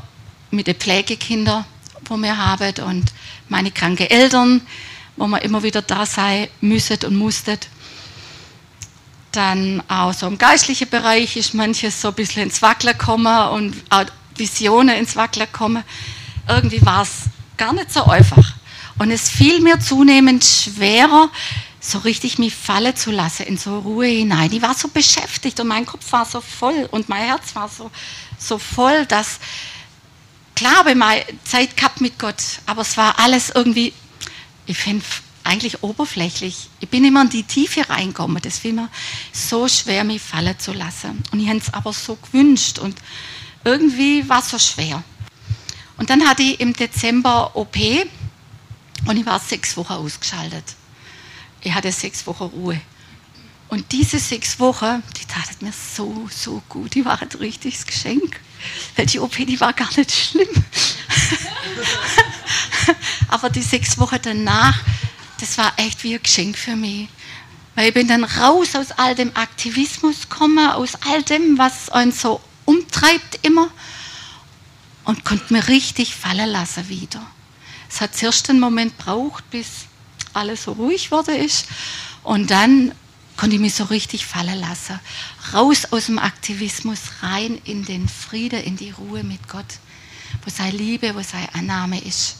mit 0.50 0.66
den 0.66 0.74
Pflegekindern, 0.74 1.64
wo 2.06 2.16
wir 2.16 2.36
haben 2.36 2.74
und 2.84 3.12
meine 3.48 3.70
kranken 3.70 4.08
Eltern, 4.08 4.62
wo 5.16 5.26
wir 5.26 5.42
immer 5.42 5.62
wieder 5.62 5.82
da 5.82 6.06
sein 6.06 6.48
müssen 6.60 6.98
und 7.04 7.16
mussten. 7.16 7.58
Dann 9.32 9.82
auch 9.88 10.12
so 10.12 10.26
im 10.26 10.38
geistlichen 10.38 10.88
Bereich 10.88 11.36
ist 11.36 11.54
manches 11.54 12.00
so 12.00 12.08
ein 12.08 12.14
bisschen 12.14 12.42
ins 12.42 12.62
Wackeln 12.62 12.96
gekommen 12.96 13.50
und 13.50 13.76
auch 13.90 14.06
Visionen 14.36 14.96
ins 14.96 15.16
Wackeln 15.16 15.50
kommen. 15.52 15.84
Irgendwie 16.48 16.84
war 16.84 17.02
es 17.02 17.24
gar 17.56 17.72
nicht 17.72 17.92
so 17.92 18.04
einfach. 18.04 18.54
Und 18.98 19.10
es 19.10 19.30
fiel 19.30 19.60
mir 19.60 19.78
zunehmend 19.78 20.44
schwerer, 20.44 21.30
so 21.80 21.98
richtig 21.98 22.38
mich 22.38 22.54
fallen 22.54 22.94
zu 22.94 23.10
lassen 23.10 23.44
in 23.44 23.56
so 23.56 23.78
Ruhe 23.78 24.06
hinein. 24.06 24.52
Ich 24.52 24.60
war 24.60 24.74
so 24.74 24.88
beschäftigt 24.88 25.58
und 25.60 25.68
mein 25.68 25.86
Kopf 25.86 26.12
war 26.12 26.26
so 26.26 26.40
voll 26.40 26.88
und 26.90 27.08
mein 27.08 27.24
Herz 27.24 27.54
war 27.54 27.68
so, 27.68 27.90
so 28.38 28.58
voll, 28.58 29.06
dass 29.06 29.38
klar 30.54 30.76
habe 30.76 30.90
ich 30.90 30.96
mal 30.96 31.24
Zeit 31.44 31.76
gehabt 31.76 32.02
mit 32.02 32.18
Gott, 32.18 32.42
aber 32.66 32.82
es 32.82 32.96
war 32.98 33.18
alles 33.18 33.50
irgendwie, 33.54 33.94
ich 34.66 34.76
finde 34.76 35.04
eigentlich 35.44 35.82
oberflächlich. 35.82 36.68
Ich 36.80 36.88
bin 36.88 37.04
immer 37.04 37.22
in 37.22 37.30
die 37.30 37.42
Tiefe 37.42 37.88
reingekommen. 37.88 38.42
Das 38.42 38.58
fiel 38.58 38.72
mir 38.72 38.88
so 39.32 39.68
schwer, 39.68 40.04
mich 40.04 40.22
fallen 40.22 40.58
zu 40.58 40.72
lassen. 40.72 41.22
Und 41.32 41.40
ich 41.40 41.48
habe 41.48 41.58
es 41.58 41.72
aber 41.72 41.92
so 41.92 42.16
gewünscht 42.16 42.78
und 42.78 42.96
irgendwie 43.64 44.28
war 44.28 44.40
es 44.40 44.50
so 44.50 44.58
schwer. 44.58 45.02
Und 45.96 46.10
dann 46.10 46.26
hatte 46.26 46.42
ich 46.42 46.60
im 46.60 46.72
Dezember 46.72 47.56
OP 47.56 47.76
und 49.06 49.16
ich 49.16 49.26
war 49.26 49.38
sechs 49.38 49.76
Wochen 49.76 49.92
ausgeschaltet. 49.92 50.64
Ich 51.62 51.74
hatte 51.74 51.92
sechs 51.92 52.26
Wochen 52.26 52.44
Ruhe. 52.44 52.80
Und 53.68 53.92
diese 53.92 54.18
sechs 54.18 54.58
Wochen, 54.58 55.02
die 55.16 55.24
taten 55.26 55.64
mir 55.64 55.72
so, 55.72 56.28
so 56.30 56.62
gut. 56.68 56.94
Die 56.94 57.04
waren 57.04 57.28
ein 57.30 57.38
richtiges 57.38 57.86
Geschenk. 57.86 58.40
Weil 58.96 59.06
die 59.06 59.20
OP, 59.20 59.36
die 59.36 59.60
war 59.60 59.72
gar 59.72 59.88
nicht 59.96 60.10
schlimm. 60.10 60.48
Aber 63.28 63.48
die 63.48 63.62
sechs 63.62 63.96
Wochen 63.98 64.18
danach, 64.22 64.82
das 65.40 65.58
war 65.58 65.72
echt 65.76 66.04
wie 66.04 66.14
ein 66.14 66.22
Geschenk 66.22 66.56
für 66.56 66.76
mich. 66.76 67.08
Weil 67.74 67.88
ich 67.88 67.94
bin 67.94 68.08
dann 68.08 68.24
raus 68.24 68.74
aus 68.74 68.92
all 68.92 69.14
dem 69.14 69.34
Aktivismus 69.36 70.28
komme, 70.28 70.74
aus 70.74 70.92
all 71.06 71.22
dem, 71.22 71.56
was 71.56 71.88
uns 71.88 72.20
so 72.20 72.40
umtreibt 72.64 73.38
immer 73.42 73.70
und 75.04 75.24
konnte 75.24 75.52
mir 75.52 75.66
richtig 75.68 76.14
fallen 76.14 76.50
lassen 76.50 76.88
wieder. 76.88 77.24
Es 77.88 78.00
hat 78.00 78.16
zuerst 78.16 78.50
einen 78.50 78.60
Moment 78.60 78.96
braucht, 78.98 79.48
bis 79.50 79.86
alles 80.32 80.64
so 80.64 80.72
ruhig 80.72 81.10
wurde 81.10 81.36
ist 81.36 81.66
und 82.22 82.50
dann 82.50 82.92
konnte 83.36 83.56
ich 83.56 83.60
mich 83.60 83.74
so 83.74 83.84
richtig 83.84 84.26
fallen 84.26 84.60
lassen. 84.60 85.00
Raus 85.54 85.86
aus 85.90 86.06
dem 86.06 86.18
Aktivismus, 86.18 87.00
rein 87.22 87.60
in 87.64 87.84
den 87.84 88.08
Frieden, 88.08 88.62
in 88.62 88.76
die 88.76 88.90
Ruhe 88.90 89.24
mit 89.24 89.48
Gott, 89.48 89.78
wo 90.44 90.50
seine 90.50 90.76
Liebe, 90.76 91.14
wo 91.14 91.22
seine 91.22 91.54
Annahme 91.54 92.00
ist. 92.00 92.36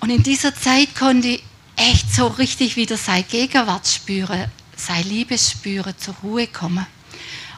Und 0.00 0.10
in 0.10 0.22
dieser 0.22 0.54
Zeit 0.54 0.94
konnte 0.94 1.28
ich 1.28 1.42
echt 1.76 2.12
so 2.12 2.26
richtig 2.26 2.76
wieder 2.76 2.96
seine 2.96 3.24
Gegenwart 3.24 3.86
spüren, 3.86 4.50
seine 4.76 5.04
Liebe 5.04 5.38
spüren, 5.38 5.94
zur 5.98 6.14
Ruhe 6.22 6.46
kommen. 6.46 6.86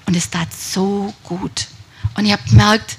Und 0.06 0.16
es 0.16 0.30
tat 0.30 0.48
so 0.52 1.14
gut. 1.22 1.68
Und 2.16 2.26
ich 2.26 2.32
habe 2.32 2.42
gemerkt, 2.48 2.96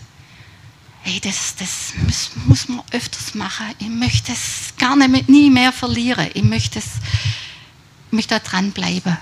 hey, 1.01 1.19
das, 1.19 1.55
das 1.55 1.93
muss, 2.05 2.31
muss 2.45 2.67
man 2.69 2.81
öfters 2.91 3.33
machen. 3.33 3.67
Ich 3.79 3.89
möchte 3.89 4.31
es 4.31 4.73
gar 4.77 4.95
nicht, 4.95 5.29
nie 5.29 5.49
mehr 5.49 5.71
verlieren. 5.71 6.29
Ich 6.33 6.43
möchte 6.43 6.79
es 6.79 6.85
möchte 8.11 8.35
da 8.35 8.39
dranbleiben. 8.39 9.17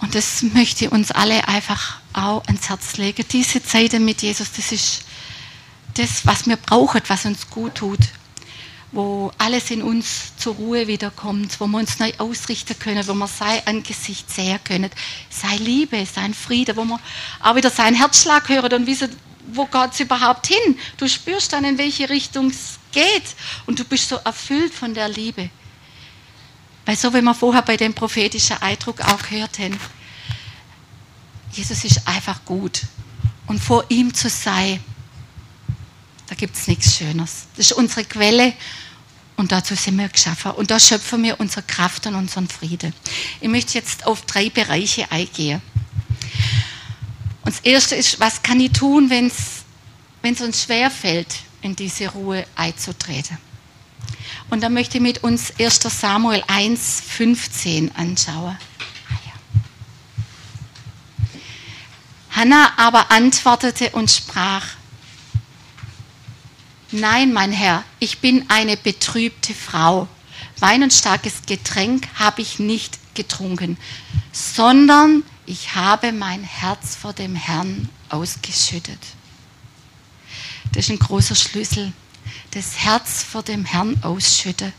Und 0.00 0.14
das 0.14 0.42
möchte 0.42 0.86
ich 0.86 0.92
uns 0.92 1.10
alle 1.10 1.46
einfach 1.46 1.98
auch 2.12 2.44
ans 2.46 2.68
Herz 2.68 2.96
legen. 2.96 3.24
Diese 3.30 3.62
Zeit 3.62 3.92
mit 4.00 4.22
Jesus, 4.22 4.52
das 4.52 4.72
ist 4.72 5.04
das, 5.94 6.26
was 6.26 6.46
wir 6.46 6.56
brauchen, 6.56 7.00
was 7.06 7.24
uns 7.24 7.48
gut 7.50 7.76
tut. 7.76 8.00
Wo 8.92 9.32
alles 9.38 9.70
in 9.70 9.82
uns 9.82 10.36
zur 10.36 10.54
Ruhe 10.54 10.86
wiederkommt, 10.86 11.58
wo 11.60 11.66
wir 11.66 11.78
uns 11.78 11.98
neu 11.98 12.12
ausrichten 12.18 12.78
können, 12.78 13.06
wo 13.08 13.14
wir 13.14 13.26
sein 13.26 13.62
Angesicht 13.64 14.30
sehen 14.30 14.60
können. 14.64 14.90
Sei 15.30 15.56
Liebe, 15.56 16.06
sein 16.06 16.34
Friede, 16.34 16.76
wo 16.76 16.84
wir 16.84 17.00
auch 17.40 17.56
wieder 17.56 17.70
seinen 17.70 17.96
Herzschlag 17.96 18.48
hören 18.48 18.72
und 18.74 18.86
wissen, 18.86 19.08
wo 19.48 19.68
es 19.90 20.00
überhaupt 20.00 20.46
hin? 20.46 20.78
Du 20.98 21.08
spürst 21.08 21.52
dann, 21.52 21.64
in 21.64 21.78
welche 21.78 22.08
Richtung 22.08 22.48
es 22.48 22.78
geht. 22.92 23.34
Und 23.66 23.78
du 23.78 23.84
bist 23.84 24.08
so 24.08 24.16
erfüllt 24.16 24.72
von 24.72 24.94
der 24.94 25.08
Liebe. 25.08 25.50
Weil 26.84 26.96
so 26.96 27.12
wie 27.14 27.22
wir 27.22 27.34
vorher 27.34 27.62
bei 27.62 27.76
dem 27.76 27.94
prophetischen 27.94 28.60
Eindruck 28.60 29.00
auch 29.00 29.22
gehört 29.22 29.58
haben, 29.58 29.78
Jesus 31.52 31.84
ist 31.84 32.06
einfach 32.06 32.44
gut. 32.44 32.82
Und 33.46 33.60
vor 33.60 33.84
ihm 33.88 34.14
zu 34.14 34.28
sein, 34.28 34.80
gibt 36.42 36.56
es 36.56 36.66
nichts 36.66 36.96
Schöneres. 36.96 37.46
Das 37.56 37.66
ist 37.66 37.72
unsere 37.72 38.04
Quelle 38.04 38.52
und 39.36 39.52
dazu 39.52 39.76
sind 39.76 39.96
wir 39.96 40.08
geschaffen. 40.08 40.50
Und 40.50 40.72
da 40.72 40.80
schöpfen 40.80 41.22
wir 41.22 41.38
unsere 41.38 41.62
Kraft 41.62 42.04
und 42.08 42.16
unseren 42.16 42.48
Frieden. 42.48 42.92
Ich 43.40 43.48
möchte 43.48 43.74
jetzt 43.74 44.04
auf 44.06 44.22
drei 44.22 44.50
Bereiche 44.50 45.08
eingehen. 45.12 45.62
Und 47.44 47.54
das 47.54 47.60
erste 47.60 47.94
ist, 47.94 48.18
was 48.18 48.42
kann 48.42 48.58
ich 48.58 48.72
tun, 48.72 49.08
wenn 49.08 49.28
es 49.28 50.40
uns 50.40 50.64
schwerfällt, 50.64 51.32
in 51.60 51.76
diese 51.76 52.08
Ruhe 52.08 52.44
einzutreten? 52.56 53.38
Und 54.50 54.64
da 54.64 54.68
möchte 54.68 54.98
ich 54.98 55.02
mit 55.02 55.22
uns 55.22 55.52
1. 55.60 55.78
Samuel 55.96 56.42
1, 56.48 57.04
15 57.06 57.94
anschauen. 57.94 58.58
Hannah 62.32 62.72
aber 62.78 63.12
antwortete 63.12 63.90
und 63.90 64.10
sprach, 64.10 64.66
Nein, 66.92 67.32
mein 67.32 67.52
Herr, 67.52 67.84
ich 67.98 68.18
bin 68.20 68.44
eine 68.48 68.76
betrübte 68.76 69.54
Frau. 69.54 70.08
Wein 70.58 70.82
und 70.82 70.92
starkes 70.92 71.42
Getränk 71.46 72.06
habe 72.14 72.42
ich 72.42 72.58
nicht 72.58 72.98
getrunken, 73.14 73.78
sondern 74.30 75.24
ich 75.46 75.74
habe 75.74 76.12
mein 76.12 76.44
Herz 76.44 76.94
vor 76.94 77.12
dem 77.12 77.34
Herrn 77.34 77.88
ausgeschüttet. 78.08 79.00
Das 80.72 80.84
ist 80.84 80.90
ein 80.90 80.98
großer 80.98 81.34
Schlüssel 81.34 81.92
das 82.52 82.78
Herz 82.78 83.22
vor 83.22 83.42
dem 83.42 83.64
Herrn 83.64 83.98
ausschütte. 84.02 84.72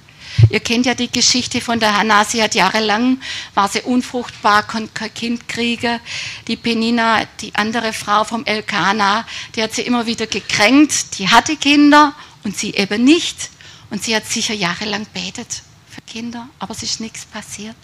Ihr 0.49 0.59
kennt 0.59 0.85
ja 0.85 0.93
die 0.93 1.11
Geschichte 1.11 1.61
von 1.61 1.79
der 1.79 1.97
Hannah. 1.97 2.25
Sie 2.25 2.41
hat 2.41 2.55
jahrelang, 2.55 3.19
war 3.53 3.67
sie 3.67 3.81
unfruchtbar, 3.81 4.63
konnte 4.63 4.91
kein 4.93 5.13
Kind 5.13 5.47
kriegen. 5.47 5.99
Die 6.47 6.55
Penina, 6.55 7.25
die 7.41 7.53
andere 7.55 7.93
Frau 7.93 8.23
vom 8.23 8.45
Elkana, 8.45 9.25
die 9.55 9.63
hat 9.63 9.73
sie 9.73 9.83
immer 9.83 10.05
wieder 10.05 10.27
gekränkt. 10.27 11.17
Die 11.17 11.29
hatte 11.29 11.55
Kinder 11.55 12.13
und 12.43 12.57
sie 12.57 12.71
eben 12.71 13.03
nicht. 13.03 13.49
Und 13.89 14.03
sie 14.03 14.15
hat 14.15 14.25
sicher 14.25 14.53
jahrelang 14.53 15.05
betet 15.13 15.61
für 15.89 16.01
Kinder, 16.01 16.49
aber 16.59 16.73
es 16.73 16.83
ist 16.83 16.99
nichts 16.99 17.25
passiert. 17.25 17.75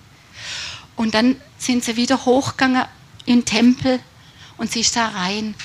Und 0.95 1.13
dann 1.13 1.39
sind 1.57 1.83
sie 1.83 1.95
wieder 1.95 2.25
hochgegangen 2.25 2.85
in 3.25 3.39
den 3.39 3.45
Tempel 3.45 3.99
und 4.57 4.71
sie 4.71 4.81
ist 4.81 4.95
da 4.95 5.09
rein 5.09 5.55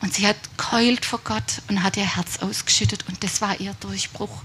und 0.00 0.14
sie 0.14 0.26
hat 0.26 0.36
keult 0.56 1.04
vor 1.04 1.20
Gott 1.24 1.62
und 1.68 1.82
hat 1.82 1.96
ihr 1.96 2.16
Herz 2.16 2.38
ausgeschüttet 2.40 3.04
und 3.08 3.24
das 3.24 3.40
war 3.40 3.58
ihr 3.58 3.74
Durchbruch. 3.80 4.42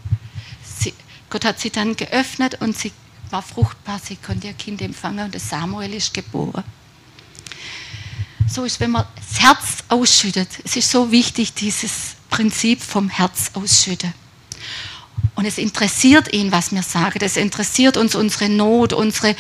Sie, 0.63 0.93
Gott 1.29 1.45
hat 1.45 1.59
sie 1.59 1.69
dann 1.69 1.95
geöffnet 1.95 2.59
und 2.62 2.77
sie 2.77 2.91
war 3.29 3.41
fruchtbar, 3.41 4.00
sie 4.03 4.15
konnte 4.15 4.48
ihr 4.48 4.53
Kind 4.53 4.81
empfangen 4.81 5.25
und 5.25 5.36
das 5.36 5.50
Samuel 5.50 5.93
ist 5.93 6.13
geboren. 6.13 6.63
So 8.48 8.63
ist, 8.63 8.79
wenn 8.79 8.91
man 8.91 9.05
das 9.15 9.39
Herz 9.41 9.77
ausschüttet. 9.89 10.50
Es 10.63 10.75
ist 10.75 10.89
so 10.89 11.12
wichtig, 11.12 11.53
dieses 11.53 12.15
Prinzip 12.31 12.81
vom 12.81 13.09
Herz 13.09 13.51
ausschütten. 13.53 14.12
Und 15.36 15.45
es 15.45 15.59
interessiert 15.59 16.33
ihn, 16.33 16.51
was 16.51 16.71
wir 16.71 16.81
sagen. 16.81 17.19
Es 17.21 17.38
interessiert 17.38 17.95
uns 17.95 18.15
unsere 18.15 18.50
Not, 18.50 18.93
unsere, 18.93 19.36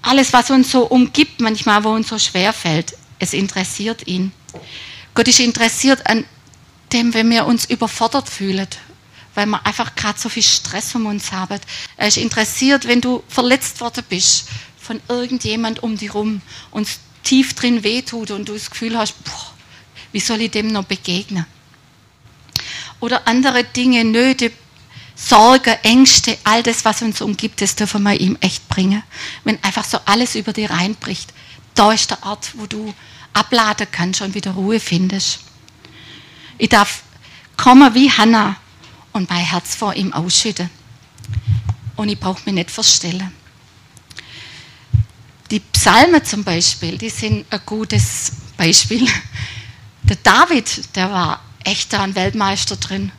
alles, 0.00 0.32
was 0.32 0.50
uns 0.50 0.70
so 0.70 0.86
umgibt, 0.86 1.40
manchmal, 1.40 1.84
wo 1.84 1.90
uns 1.90 2.08
so 2.08 2.18
schwer 2.18 2.52
fällt. 2.54 2.96
Es 3.18 3.34
interessiert 3.34 4.06
ihn. 4.06 4.32
Gott 5.14 5.28
ist 5.28 5.40
interessiert 5.40 6.06
an 6.06 6.24
dem, 6.92 7.12
wenn 7.12 7.30
wir 7.30 7.44
uns 7.44 7.66
überfordert 7.66 8.28
fühlen, 8.28 8.66
weil 9.34 9.46
wir 9.46 9.64
einfach 9.66 9.94
gerade 9.94 10.18
so 10.18 10.28
viel 10.28 10.42
Stress 10.42 10.94
um 10.94 11.06
uns 11.06 11.32
haben. 11.32 11.60
Er 11.96 12.08
ist 12.08 12.16
interessiert, 12.16 12.86
wenn 12.86 13.00
du 13.00 13.22
verletzt 13.28 13.80
worden 13.80 14.04
bist 14.08 14.48
von 14.80 15.00
irgendjemand 15.08 15.82
um 15.82 15.96
dich 15.96 16.12
rum 16.14 16.40
und 16.70 16.86
es 16.86 16.98
tief 17.22 17.54
drin 17.54 17.82
wehtut 17.82 18.30
und 18.30 18.48
du 18.48 18.52
das 18.52 18.70
Gefühl 18.70 18.98
hast, 18.98 19.22
boah, 19.24 19.54
wie 20.12 20.20
soll 20.20 20.42
ich 20.42 20.50
dem 20.50 20.68
noch 20.68 20.84
begegnen? 20.84 21.46
Oder 23.00 23.26
andere 23.26 23.64
Dinge, 23.64 24.04
Nöte, 24.04 24.52
Sorge, 25.16 25.78
Ängste, 25.84 26.36
all 26.44 26.62
das, 26.62 26.84
was 26.84 27.02
uns 27.02 27.20
umgibt, 27.20 27.60
das 27.60 27.76
dürfen 27.76 28.02
wir 28.02 28.20
ihm 28.20 28.36
echt 28.40 28.68
bringen. 28.68 29.02
Wenn 29.44 29.62
einfach 29.62 29.84
so 29.84 29.98
alles 30.04 30.34
über 30.34 30.52
dir 30.52 30.70
reinbricht, 30.70 31.32
da 31.74 31.92
ist 31.92 32.10
der 32.10 32.22
Ort, 32.24 32.52
wo 32.54 32.66
du 32.66 32.94
abladen 33.32 33.86
kannst 33.90 34.22
und 34.22 34.34
wieder 34.34 34.52
Ruhe 34.52 34.80
findest. 34.80 35.40
Ich 36.58 36.68
darf 36.68 37.02
kommen 37.56 37.94
wie 37.94 38.10
Hannah 38.10 38.56
und 39.14 39.30
mein 39.30 39.44
Herz 39.44 39.74
vor 39.74 39.94
ihm 39.94 40.12
ausschütten. 40.12 40.68
Und 41.96 42.10
ich 42.10 42.20
brauche 42.20 42.42
mich 42.44 42.54
nicht 42.54 42.70
verstellen. 42.70 43.32
Die 45.50 45.60
Psalmen 45.60 46.22
zum 46.24 46.44
Beispiel, 46.44 46.98
die 46.98 47.08
sind 47.08 47.46
ein 47.50 47.60
gutes 47.64 48.32
Beispiel. 48.56 49.08
Der 50.02 50.16
David, 50.16 50.94
der 50.94 51.10
war 51.10 51.40
echt 51.64 51.90
da 51.94 52.02
ein 52.02 52.14
Weltmeister 52.14 52.76
drin, 52.76 53.10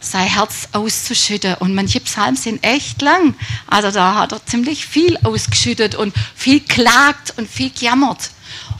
sein 0.00 0.28
Herz 0.28 0.68
auszuschütten. 0.72 1.54
Und 1.54 1.74
manche 1.74 1.98
Psalmen 2.00 2.36
sind 2.36 2.62
echt 2.62 3.00
lang. 3.00 3.34
Also 3.66 3.90
da 3.90 4.16
hat 4.16 4.32
er 4.32 4.44
ziemlich 4.44 4.84
viel 4.84 5.16
ausgeschüttet 5.24 5.94
und 5.94 6.14
viel 6.34 6.60
klagt 6.60 7.38
und 7.38 7.48
viel 7.48 7.70
gejammert 7.70 8.30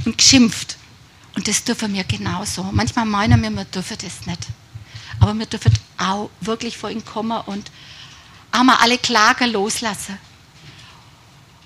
und 0.04 0.18
geschimpft. 0.18 0.76
Und 1.34 1.48
das 1.48 1.64
dürfen 1.64 1.94
wir 1.94 2.04
genauso. 2.04 2.62
Manchmal 2.64 3.06
meinen 3.06 3.42
wir, 3.42 3.50
wir 3.50 3.64
dürfen 3.64 3.96
das 4.02 4.26
nicht. 4.26 4.46
Aber 5.20 5.34
wir 5.34 5.46
dürfen 5.46 5.72
auch 5.98 6.30
wirklich 6.40 6.76
vor 6.76 6.90
ihn 6.90 7.04
kommen 7.04 7.40
und 7.46 7.70
einmal 8.52 8.76
alle 8.80 8.98
Klagen 8.98 9.50
loslassen. 9.52 10.18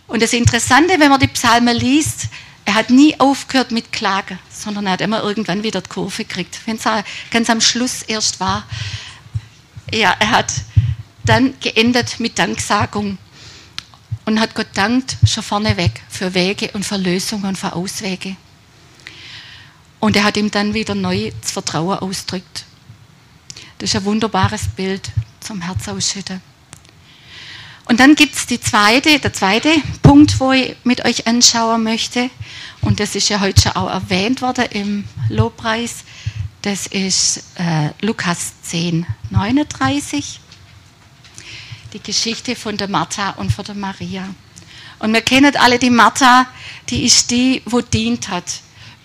Und 0.07 0.23
das 0.23 0.33
Interessante, 0.33 0.99
wenn 0.99 1.11
man 1.11 1.21
die 1.21 1.28
Psalmen 1.28 1.76
liest, 1.76 2.28
er 2.64 2.75
hat 2.75 2.90
nie 2.90 3.19
aufgehört 3.19 3.71
mit 3.71 3.92
Klagen, 3.92 4.38
sondern 4.50 4.87
er 4.87 4.92
hat 4.92 5.00
immer 5.00 5.23
irgendwann 5.23 5.62
wieder 5.62 5.80
die 5.80 5.88
Kurve 5.88 6.25
gekriegt. 6.25 6.61
Wenn 6.66 6.76
es 6.76 6.85
ganz 7.30 7.50
am 7.50 7.61
Schluss 7.61 8.02
erst 8.02 8.40
war, 8.40 8.64
ja, 9.92 10.14
er 10.19 10.30
hat 10.30 10.52
dann 11.25 11.54
geendet 11.61 12.21
mit 12.21 12.38
Danksagung 12.38 13.19
und 14.25 14.40
hat 14.40 14.54
Gott 14.54 14.69
dankt 14.75 15.16
schon 15.26 15.42
vorneweg 15.42 16.02
für 16.09 16.35
Wege 16.35 16.71
und 16.73 16.85
für 16.85 16.97
Lösungen 16.97 17.47
und 17.47 17.59
für 17.59 17.73
Auswege. 17.73 18.37
Und 19.99 20.16
er 20.16 20.25
hat 20.25 20.37
ihm 20.37 20.50
dann 20.50 20.75
wieder 20.75 20.95
neu 20.95 21.30
das 21.40 21.50
Vertrauen 21.50 21.99
ausdrückt. 21.99 22.64
Das 23.80 23.88
ist 23.88 23.96
ein 23.96 24.04
wunderbares 24.04 24.68
Bild 24.76 25.10
zum 25.40 25.62
Herz 25.62 25.88
ausschütten. 25.88 26.42
Und 27.87 27.99
dann 27.99 28.14
gibt 28.14 28.34
es 28.34 28.46
zweite, 28.60 29.18
der 29.18 29.32
zweite 29.32 29.70
Punkt, 30.02 30.38
wo 30.38 30.52
ich 30.52 30.76
mit 30.84 31.02
euch 31.06 31.26
anschauen 31.26 31.82
möchte. 31.82 32.28
Und 32.82 33.00
das 33.00 33.14
ist 33.14 33.30
ja 33.30 33.40
heute 33.40 33.62
schon 33.62 33.72
auch 33.72 33.88
erwähnt 33.88 34.42
worden 34.42 34.66
im 34.72 35.04
Lobpreis. 35.30 36.04
Das 36.60 36.88
ist 36.88 37.38
äh, 37.54 37.88
Lukas 38.04 38.52
10, 38.64 39.06
39. 39.30 40.40
Die 41.94 42.02
Geschichte 42.02 42.56
von 42.56 42.76
der 42.76 42.88
Martha 42.88 43.30
und 43.30 43.50
von 43.50 43.64
der 43.64 43.76
Maria. 43.76 44.28
Und 44.99 45.14
wir 45.14 45.22
kennen 45.22 45.56
alle 45.56 45.78
die 45.78 45.88
Martha, 45.88 46.46
die 46.90 47.06
ist 47.06 47.30
die, 47.30 47.62
wo 47.64 47.80
dient 47.80 48.28
hat. 48.28 48.44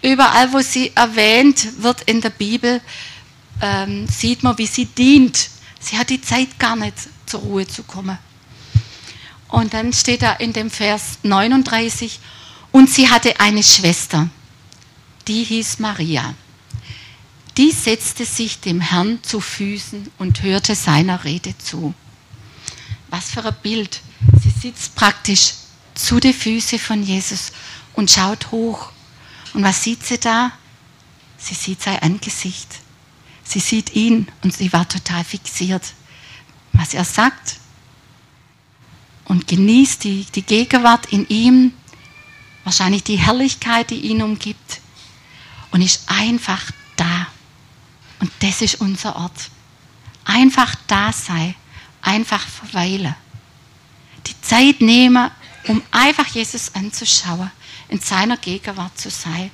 Überall, 0.01 0.51
wo 0.51 0.59
sie 0.59 0.91
erwähnt 0.95 1.81
wird 1.81 2.01
in 2.01 2.19
der 2.19 2.29
Bibel, 2.29 2.81
ähm, 3.61 4.07
sieht 4.07 4.43
man, 4.43 4.57
wie 4.57 4.67
sie 4.67 4.85
dient. 4.85 5.49
Sie 5.79 5.97
hat 5.97 6.09
die 6.09 6.21
Zeit 6.21 6.59
gar 6.59 6.75
nicht, 6.75 6.95
zur 7.25 7.41
Ruhe 7.41 7.67
zu 7.67 7.83
kommen. 7.83 8.17
Und 9.49 9.73
dann 9.73 9.93
steht 9.93 10.21
da 10.21 10.33
in 10.33 10.53
dem 10.53 10.69
Vers 10.69 11.19
39, 11.23 12.19
und 12.71 12.89
sie 12.89 13.09
hatte 13.09 13.39
eine 13.39 13.63
Schwester, 13.63 14.29
die 15.29 15.45
hieß 15.45 15.79
Maria. 15.79 16.33
Die 17.55 17.71
setzte 17.71 18.25
sich 18.25 18.59
dem 18.59 18.81
Herrn 18.81 19.19
zu 19.23 19.39
Füßen 19.39 20.11
und 20.17 20.43
hörte 20.43 20.75
seiner 20.75 21.23
Rede 21.23 21.57
zu. 21.57 21.93
Was 23.09 23.31
für 23.31 23.45
ein 23.45 23.55
Bild. 23.63 24.01
Sie 24.43 24.49
sitzt 24.49 24.93
praktisch 24.95 25.53
zu 25.93 26.19
den 26.19 26.33
Füßen 26.33 26.79
von 26.79 27.01
Jesus 27.01 27.53
und 27.93 28.11
schaut 28.11 28.51
hoch. 28.51 28.89
Und 29.53 29.63
was 29.63 29.81
sieht 29.81 30.05
sie 30.05 30.17
da? 30.17 30.51
Sie 31.37 31.55
sieht 31.55 31.81
sein 31.81 31.99
Angesicht. 31.99 32.67
Sie 33.45 33.59
sieht 33.59 33.95
ihn 33.95 34.27
und 34.43 34.53
sie 34.53 34.73
war 34.73 34.89
total 34.89 35.23
fixiert, 35.23 35.93
was 36.73 36.93
er 36.93 37.05
sagt. 37.05 37.57
Und 39.23 39.47
genießt 39.47 40.03
die, 40.03 40.25
die 40.35 40.41
Gegenwart 40.41 41.05
in 41.11 41.27
ihm, 41.29 41.73
wahrscheinlich 42.63 43.03
die 43.03 43.17
Herrlichkeit, 43.17 43.91
die 43.91 44.01
ihn 44.01 44.21
umgibt. 44.21 44.81
Und 45.71 45.81
ist 45.81 46.03
einfach 46.07 46.71
da. 46.95 47.27
Und 48.19 48.31
das 48.39 48.61
ist 48.61 48.81
unser 48.81 49.15
Ort. 49.15 49.49
Einfach 50.25 50.75
da 50.87 51.11
sein, 51.13 51.55
einfach 52.01 52.45
verweilen. 52.45 53.15
Die 54.25 54.41
Zeit 54.41 54.81
nehmen, 54.81 55.29
um 55.67 55.81
einfach 55.91 56.27
Jesus 56.27 56.73
anzuschauen, 56.73 57.51
in 57.89 57.99
seiner 57.99 58.37
Gegenwart 58.37 58.97
zu 58.99 59.09
sein 59.11 59.51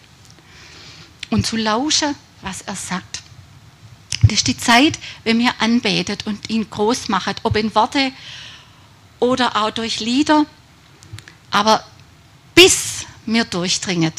und 1.30 1.46
zu 1.46 1.58
lauschen, 1.58 2.16
was 2.42 2.62
er 2.62 2.76
sagt. 2.76 3.21
Das 4.32 4.38
ist 4.38 4.48
die 4.48 4.58
Zeit, 4.58 4.98
wenn 5.26 5.40
wir 5.40 5.54
anbetet 5.60 6.26
und 6.26 6.50
ihn 6.50 6.70
groß 6.70 7.10
machen, 7.10 7.36
ob 7.44 7.58
in 7.58 7.76
Worte 7.76 8.14
oder 9.20 9.58
auch 9.58 9.72
durch 9.72 10.00
Lieder, 10.00 10.46
aber 11.50 11.84
bis 12.56 13.06
wir 13.26 13.44
durchdringen, 13.44 14.14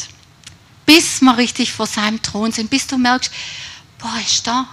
bis 0.85 1.23
wir 1.23 1.39
richtig 1.39 1.73
vor 1.73 1.87
seinem 1.87 2.21
Thron 2.21 2.53
sind, 2.53 2.69
bis 2.69 2.87
du 2.87 2.99
merkst, 2.99 3.33
boah, 3.99 4.21
ist 4.23 4.47
da. 4.47 4.67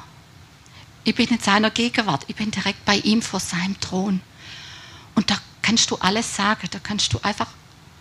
Ich 1.06 1.16
bin 1.16 1.30
in 1.30 1.40
seiner 1.40 1.70
Gegenwart, 1.72 2.26
ich 2.28 2.36
bin 2.36 2.52
direkt 2.52 2.84
bei 2.84 2.98
ihm 2.98 3.22
vor 3.22 3.40
seinem 3.40 3.80
Thron. 3.80 4.20
Und 5.16 5.32
da 5.32 5.38
kannst 5.62 5.90
du 5.90 5.96
alles 5.96 6.36
sagen, 6.36 6.68
da 6.70 6.80
kannst 6.80 7.14
du 7.14 7.20
einfach 7.22 7.48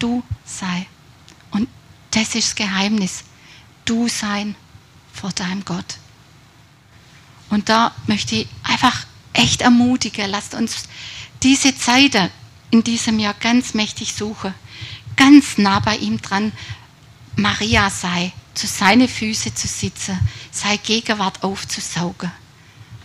du 0.00 0.24
sein. 0.44 0.86
Und 1.52 1.68
das 2.10 2.34
ist 2.34 2.48
das 2.48 2.54
Geheimnis, 2.56 3.22
du 3.84 4.08
sein 4.08 4.56
vor 5.14 5.30
deinem 5.30 5.64
Gott. 5.64 5.98
Und 7.50 7.68
da 7.68 7.92
möchte 8.06 8.36
ich 8.36 8.48
einfach 8.62 9.06
echt 9.32 9.62
ermutigen, 9.62 10.30
lasst 10.30 10.54
uns 10.54 10.84
diese 11.42 11.76
Zeit 11.76 12.30
in 12.70 12.84
diesem 12.84 13.18
Jahr 13.18 13.34
ganz 13.34 13.74
mächtig 13.74 14.14
suchen, 14.14 14.54
ganz 15.16 15.58
nah 15.58 15.80
bei 15.80 15.96
ihm 15.96 16.20
dran, 16.20 16.52
Maria 17.36 17.88
sei, 17.88 18.32
zu 18.54 18.66
seinen 18.66 19.08
Füßen 19.08 19.54
zu 19.54 19.68
sitzen, 19.68 20.18
seine 20.50 20.78
Gegenwart 20.78 21.42
aufzusaugen, 21.44 22.30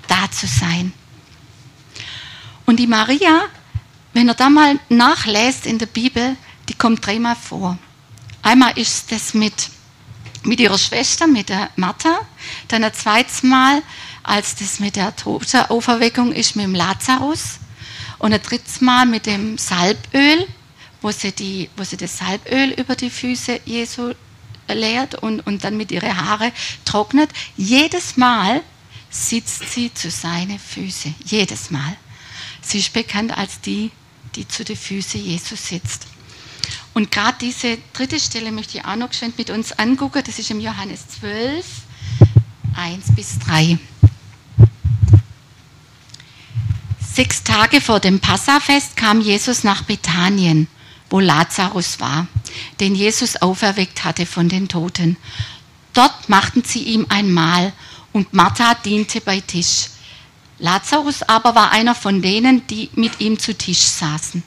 da 0.07 0.29
zu 0.31 0.47
sein. 0.47 0.91
Und 2.65 2.77
die 2.77 2.87
Maria, 2.87 3.43
wenn 4.13 4.27
er 4.27 4.33
da 4.33 4.49
mal 4.49 4.79
nachlässt 4.89 5.65
in 5.65 5.77
der 5.77 5.85
Bibel, 5.85 6.35
die 6.69 6.73
kommt 6.73 7.05
dreimal 7.05 7.35
vor. 7.35 7.77
Einmal 8.41 8.77
ist 8.77 9.11
das 9.11 9.33
mit, 9.33 9.69
mit 10.43 10.59
ihrer 10.59 10.77
Schwester, 10.77 11.27
mit 11.27 11.49
der 11.49 11.69
Martha, 11.75 12.19
dann 12.67 12.83
ein 12.83 12.93
zweites 12.93 13.43
Mal, 13.43 13.83
als 14.23 14.55
das 14.55 14.79
mit 14.79 14.95
der 14.95 15.15
Totenauferweckung 15.15 16.31
ist, 16.31 16.55
mit 16.55 16.65
dem 16.65 16.75
Lazarus 16.75 17.59
und 18.19 18.33
ein 18.33 18.41
drittes 18.41 18.81
Mal 18.81 19.05
mit 19.05 19.25
dem 19.25 19.57
Salböl, 19.57 20.47
wo 21.01 21.11
sie, 21.11 21.33
die, 21.33 21.69
wo 21.75 21.83
sie 21.83 21.97
das 21.97 22.17
Salböl 22.17 22.71
über 22.71 22.95
die 22.95 23.09
Füße 23.09 23.59
Jesu 23.65 24.13
leert 24.69 25.15
und, 25.15 25.41
und 25.41 25.63
dann 25.63 25.75
mit 25.75 25.91
ihren 25.91 26.17
Haare 26.17 26.51
trocknet. 26.85 27.29
Jedes 27.57 28.15
Mal 28.15 28.61
sitzt 29.09 29.69
sie 29.73 29.93
zu 29.93 30.09
seinen 30.09 30.57
Füßen. 30.57 31.13
Jedes 31.25 31.69
Mal. 31.69 31.97
Sie 32.61 32.79
ist 32.79 32.93
bekannt 32.93 33.37
als 33.37 33.59
die, 33.59 33.91
die 34.35 34.47
zu 34.47 34.63
den 34.63 34.77
Füßen 34.77 35.23
Jesus 35.23 35.67
sitzt. 35.67 36.07
Und 36.93 37.11
gerade 37.11 37.37
diese 37.41 37.77
dritte 37.91 38.19
Stelle 38.19 38.51
möchte 38.51 38.77
ich 38.77 38.85
auch 38.85 38.95
noch 38.95 39.09
geschwind 39.09 39.37
mit 39.37 39.49
uns 39.49 39.73
angucken. 39.73 40.23
Das 40.25 40.39
ist 40.39 40.49
im 40.49 40.61
Johannes 40.61 41.07
12, 41.19 41.65
1 42.75 43.15
bis 43.15 43.39
3. 43.39 43.77
Sechs 47.13 47.43
Tage 47.43 47.81
vor 47.81 47.99
dem 47.99 48.19
Passafest 48.19 48.95
kam 48.97 49.21
Jesus 49.21 49.63
nach 49.63 49.83
Bethanien 49.83 50.67
wo 51.13 51.19
Lazarus 51.19 51.99
war, 51.99 52.25
den 52.79 52.95
Jesus 52.95 53.39
auferweckt 53.39 54.03
hatte 54.03 54.25
von 54.25 54.49
den 54.49 54.67
Toten. 54.67 55.15
Dort 55.93 56.27
machten 56.27 56.63
sie 56.63 56.81
ihm 56.81 57.05
ein 57.09 57.31
Mahl 57.31 57.71
und 58.13 58.33
Martha 58.33 58.73
diente 58.83 59.21
bei 59.21 59.39
Tisch. 59.39 59.89
Lazarus 60.57 61.21
aber 61.21 61.53
war 61.53 61.69
einer 61.69 61.93
von 61.93 62.23
denen, 62.23 62.65
die 62.65 62.89
mit 62.95 63.21
ihm 63.21 63.37
zu 63.37 63.55
Tisch 63.55 63.77
saßen. 63.77 64.41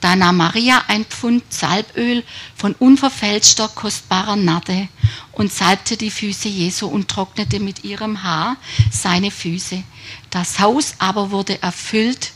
Da 0.00 0.16
nahm 0.16 0.38
Maria 0.38 0.82
ein 0.88 1.04
Pfund 1.04 1.52
Salböl 1.52 2.24
von 2.56 2.74
unverfälschter, 2.74 3.68
kostbarer 3.68 4.36
Narde 4.36 4.88
und 5.32 5.52
salbte 5.52 5.96
die 5.96 6.10
Füße 6.10 6.48
Jesu 6.48 6.86
und 6.86 7.08
trocknete 7.08 7.60
mit 7.60 7.84
ihrem 7.84 8.22
Haar 8.22 8.56
seine 8.90 9.30
Füße. 9.30 9.82
Das 10.30 10.58
Haus 10.58 10.94
aber 10.98 11.30
wurde 11.30 11.62
erfüllt 11.62 12.32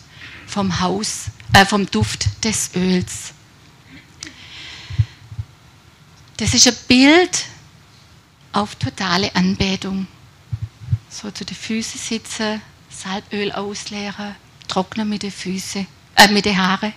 vom 0.46 0.80
Haus, 0.80 1.26
äh, 1.54 1.64
vom 1.64 1.90
Duft 1.90 2.44
des 2.44 2.70
Öls. 2.74 3.32
Das 6.36 6.52
ist 6.52 6.66
ein 6.66 6.76
Bild 6.86 7.46
auf 8.52 8.74
totale 8.74 9.34
Anbetung. 9.34 10.06
So 11.08 11.30
zu 11.30 11.44
den 11.44 11.56
Füßen 11.56 11.98
sitzen, 11.98 12.60
Salböl 12.90 13.52
ausleeren, 13.52 14.34
trocknen 14.68 15.08
mit 15.08 15.22
den 15.22 15.30
Füßen, 15.30 15.86
äh, 16.16 16.28
mit 16.28 16.44
den 16.44 16.58
Haaren. 16.58 16.92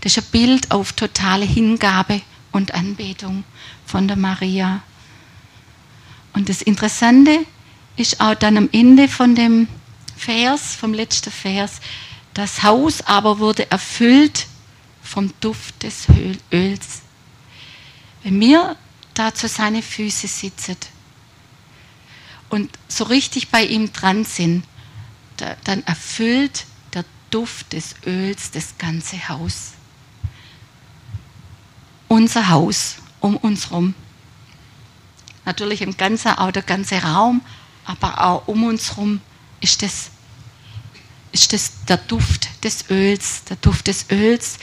Das 0.00 0.16
ist 0.16 0.24
ein 0.24 0.30
Bild 0.30 0.70
auf 0.70 0.92
totale 0.92 1.44
Hingabe 1.44 2.22
und 2.52 2.74
Anbetung 2.74 3.44
von 3.86 4.08
der 4.08 4.16
Maria. 4.16 4.82
Und 6.32 6.48
das 6.48 6.62
Interessante 6.62 7.46
ist 7.96 8.20
auch 8.20 8.34
dann 8.34 8.56
am 8.56 8.68
Ende 8.72 9.08
von 9.08 9.34
dem 9.34 9.68
Vers, 10.16 10.74
vom 10.74 10.94
letzten 10.94 11.30
Vers, 11.30 11.80
das 12.34 12.62
Haus 12.62 13.02
aber 13.02 13.38
wurde 13.38 13.70
erfüllt 13.70 14.46
vom 15.02 15.32
Duft 15.40 15.82
des 15.82 16.06
Öls. 16.50 17.02
Wenn 18.22 18.40
wir 18.40 18.76
da 19.14 19.34
zu 19.34 19.48
seinen 19.48 19.82
Füßen 19.82 20.28
sitzen 20.28 20.76
und 22.48 22.70
so 22.88 23.04
richtig 23.04 23.48
bei 23.48 23.64
ihm 23.64 23.92
dran 23.92 24.24
sind, 24.24 24.64
da, 25.36 25.56
dann 25.64 25.82
erfüllt 25.82 26.64
Duft 27.32 27.72
des 27.72 27.96
Öls 28.06 28.50
das 28.52 28.78
ganze 28.78 29.28
Haus. 29.28 29.72
Unser 32.06 32.50
Haus 32.50 32.96
um 33.20 33.36
uns 33.38 33.70
herum. 33.70 33.94
Natürlich 35.44 35.82
im 35.82 35.96
ganzen, 35.96 36.28
auch 36.28 36.52
der 36.52 36.62
ganze 36.62 37.02
Raum, 37.02 37.40
aber 37.84 38.20
auch 38.20 38.48
um 38.48 38.64
uns 38.64 38.90
herum 38.90 39.20
ist 39.60 39.82
das, 39.82 40.10
ist 41.32 41.52
das 41.52 41.72
der 41.88 41.96
Duft 41.96 42.48
des 42.62 42.90
Öls. 42.90 43.44
Der 43.44 43.56
Duft 43.56 43.86
des 43.86 44.10
Öls 44.10 44.58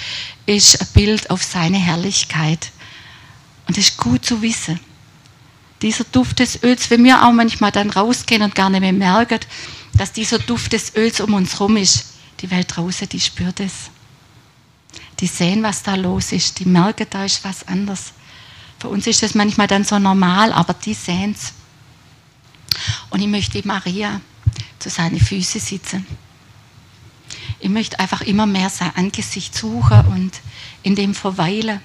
ist 0.45 0.79
ein 0.79 0.87
Bild 0.93 1.31
auf 1.31 1.43
seine 1.43 1.77
Herrlichkeit. 1.77 2.71
Und 3.67 3.77
das 3.77 3.89
ist 3.89 3.97
gut 3.97 4.23
zu 4.23 4.41
wissen. 4.41 4.79
Dieser 5.81 6.03
Duft 6.03 6.39
des 6.39 6.61
Öls, 6.61 6.89
wenn 6.91 7.03
wir 7.03 7.25
auch 7.25 7.31
manchmal 7.31 7.71
dann 7.71 7.89
rausgehen 7.89 8.43
und 8.43 8.53
gar 8.53 8.69
nicht 8.69 8.81
mehr 8.81 8.93
merken, 8.93 9.39
dass 9.95 10.13
dieser 10.13 10.37
Duft 10.37 10.73
des 10.73 10.95
Öls 10.95 11.19
um 11.19 11.33
uns 11.33 11.53
herum 11.53 11.77
ist, 11.77 12.18
die 12.41 12.51
Welt 12.51 12.75
draußen, 12.75 13.09
die 13.09 13.19
spürt 13.19 13.59
es. 13.59 13.89
Die 15.19 15.27
sehen, 15.27 15.63
was 15.63 15.83
da 15.83 15.95
los 15.95 16.31
ist. 16.31 16.59
Die 16.59 16.65
merken, 16.65 17.07
da 17.09 17.25
ist 17.25 17.43
was 17.43 17.67
anderes. 17.67 18.13
Für 18.79 18.89
uns 18.89 19.07
ist 19.07 19.21
das 19.21 19.35
manchmal 19.35 19.67
dann 19.67 19.83
so 19.83 19.99
normal, 19.99 20.53
aber 20.53 20.73
die 20.73 20.93
sehen 20.93 21.35
es. 21.37 21.53
Und 23.09 23.21
ich 23.21 23.27
möchte 23.27 23.65
Maria 23.67 24.21
zu 24.79 24.89
seinen 24.89 25.19
Füßen 25.19 25.59
sitzen. 25.59 26.05
Ich 27.59 27.69
möchte 27.69 27.99
einfach 27.99 28.21
immer 28.21 28.45
mehr 28.45 28.69
sein 28.69 28.95
Angesicht 28.95 29.53
suchen 29.53 30.05
und 30.07 30.31
in 30.81 30.95
dem 30.95 31.13
verweilen 31.13 31.81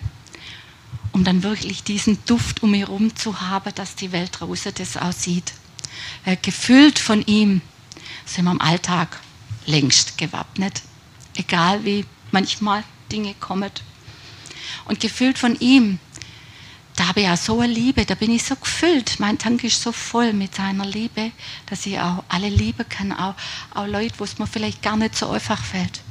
um 1.14 1.22
dann 1.22 1.44
wirklich 1.44 1.84
diesen 1.84 2.18
Duft 2.26 2.64
um 2.64 2.72
mich 2.72 2.80
herum 2.80 3.14
zu 3.14 3.40
haben, 3.40 3.72
dass 3.76 3.94
die 3.94 4.10
Welt 4.10 4.30
draußen 4.40 4.74
das 4.74 4.96
aussieht. 4.96 5.52
Gefüllt 6.42 6.98
von 6.98 7.24
ihm 7.26 7.60
sind 8.26 8.46
wir 8.46 8.50
im 8.50 8.60
Alltag 8.60 9.20
längst 9.66 10.18
gewappnet, 10.18 10.82
egal 11.36 11.84
wie 11.84 12.04
manchmal 12.30 12.84
Dinge 13.10 13.34
kommen. 13.34 13.70
und 14.86 15.00
gefüllt 15.00 15.38
von 15.38 15.58
ihm. 15.60 15.98
Da 16.96 17.08
habe 17.08 17.20
ich 17.20 17.26
ja 17.26 17.36
so 17.36 17.60
eine 17.60 17.72
Liebe, 17.72 18.04
da 18.04 18.14
bin 18.14 18.30
ich 18.30 18.44
so 18.44 18.54
gefüllt. 18.54 19.18
Mein 19.18 19.38
Tank 19.38 19.64
ist 19.64 19.82
so 19.82 19.92
voll 19.92 20.32
mit 20.32 20.54
seiner 20.54 20.86
Liebe, 20.86 21.32
dass 21.66 21.86
ich 21.86 21.98
auch 21.98 22.22
alle 22.28 22.48
lieben 22.48 22.88
kann, 22.88 23.12
auch, 23.12 23.34
auch 23.74 23.86
Leute, 23.86 24.14
wo 24.18 24.24
es 24.24 24.38
mir 24.38 24.46
vielleicht 24.46 24.82
gar 24.82 24.96
nicht 24.96 25.16
so 25.16 25.28
einfach 25.28 25.62
fällt. 25.62 26.02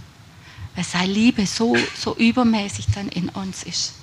Weil 0.76 0.84
seine 0.84 1.12
Liebe 1.12 1.46
so, 1.46 1.78
so 1.98 2.16
übermäßig 2.16 2.88
dann 2.94 3.08
in 3.10 3.30
uns 3.30 3.64
ist. 3.64 3.94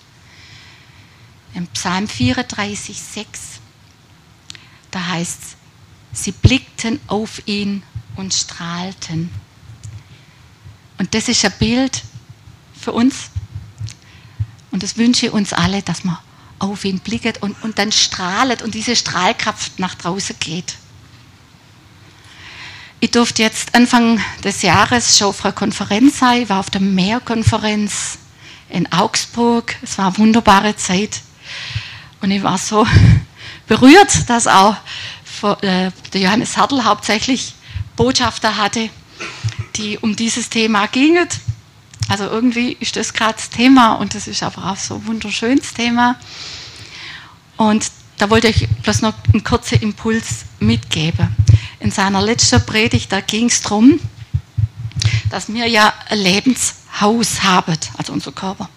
Im 1.55 1.67
Psalm 1.69 2.09
34, 2.09 2.99
6, 2.99 3.41
da 4.91 5.07
heißt 5.09 5.39
es, 5.43 6.25
sie 6.25 6.33
blickten 6.33 7.01
auf 7.09 7.47
ihn 7.47 7.83
und 8.17 8.35
strahlten. 8.35 9.31
Und 10.99 11.15
das 11.15 11.29
ist 11.29 11.45
ein 11.45 11.53
Bild 11.59 12.03
für 12.79 12.93
uns. 12.93 13.31
Und 14.71 14.83
das 14.83 14.97
wünsche 14.97 15.27
ich 15.27 15.33
uns 15.33 15.53
alle, 15.53 15.83
dass 15.83 16.05
man 16.05 16.19
auf 16.59 16.85
ihn 16.85 17.01
blickt 17.01 17.43
und, 17.43 17.57
und 17.63 17.79
dann 17.79 17.91
strahlt 17.91 18.63
und 18.63 18.75
diese 18.75 18.95
Strahlkraft 18.95 19.79
nach 19.79 19.95
draußen 19.95 20.37
geht. 20.39 20.75
Ich 23.01 23.11
durfte 23.11 23.43
jetzt 23.43 23.75
Anfang 23.75 24.23
des 24.45 24.61
Jahres 24.61 25.17
schon 25.17 25.29
auf 25.29 25.43
einer 25.45 25.55
Konferenz 25.55 26.19
sein, 26.19 26.43
ich 26.43 26.49
war 26.51 26.61
auf 26.61 26.69
der 26.69 26.83
Mehrkonferenz 26.83 28.19
in 28.71 28.91
Augsburg. 28.93 29.75
Es 29.83 29.99
war 29.99 30.09
eine 30.09 30.19
wunderbare 30.19 30.77
Zeit. 30.77 31.21
Und 32.21 32.31
ich 32.31 32.43
war 32.43 32.59
so 32.59 32.87
berührt, 33.67 34.29
dass 34.29 34.47
auch 34.47 34.77
äh, 35.63 35.91
der 36.13 36.21
Johannes 36.21 36.57
Hartl 36.57 36.85
hauptsächlich 36.85 37.55
Botschafter 38.01 38.57
hatte, 38.57 38.89
die 39.77 39.99
um 39.99 40.17
dieses 40.17 40.49
Thema 40.49 40.87
gingen. 40.87 41.29
Also 42.09 42.25
irgendwie 42.25 42.73
ist 42.81 42.97
das 42.97 43.13
gerade 43.13 43.35
das 43.35 43.51
Thema 43.51 43.93
und 43.97 44.15
das 44.15 44.27
ist 44.27 44.43
einfach 44.43 44.73
auch 44.73 44.77
so 44.77 44.95
ein 44.95 45.07
wunderschönes 45.07 45.75
Thema. 45.75 46.17
Und 47.59 47.91
da 48.17 48.31
wollte 48.31 48.49
ich 48.49 48.67
bloß 48.83 49.03
noch 49.03 49.13
einen 49.31 49.45
kurzen 49.45 49.83
Impuls 49.83 50.47
mitgeben. 50.61 51.37
In 51.79 51.91
seiner 51.91 52.23
letzten 52.23 52.65
Predigt, 52.65 53.13
da 53.13 53.21
ging 53.21 53.49
es 53.49 53.61
darum, 53.61 54.01
dass 55.29 55.53
wir 55.53 55.67
ja 55.67 55.93
ein 56.09 56.21
Lebenshaus 56.21 57.43
haben, 57.43 57.77
also 57.99 58.15
unser 58.15 58.33
Körper 58.33 58.71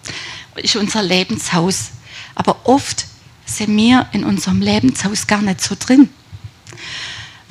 ist 0.56 0.76
unser 0.76 1.02
Lebenshaus. 1.02 1.92
Aber 2.34 2.68
oft 2.68 3.06
sind 3.46 3.74
wir 3.74 4.06
in 4.12 4.22
unserem 4.22 4.60
Lebenshaus 4.60 5.26
gar 5.26 5.40
nicht 5.40 5.62
so 5.62 5.76
drin. 5.78 6.10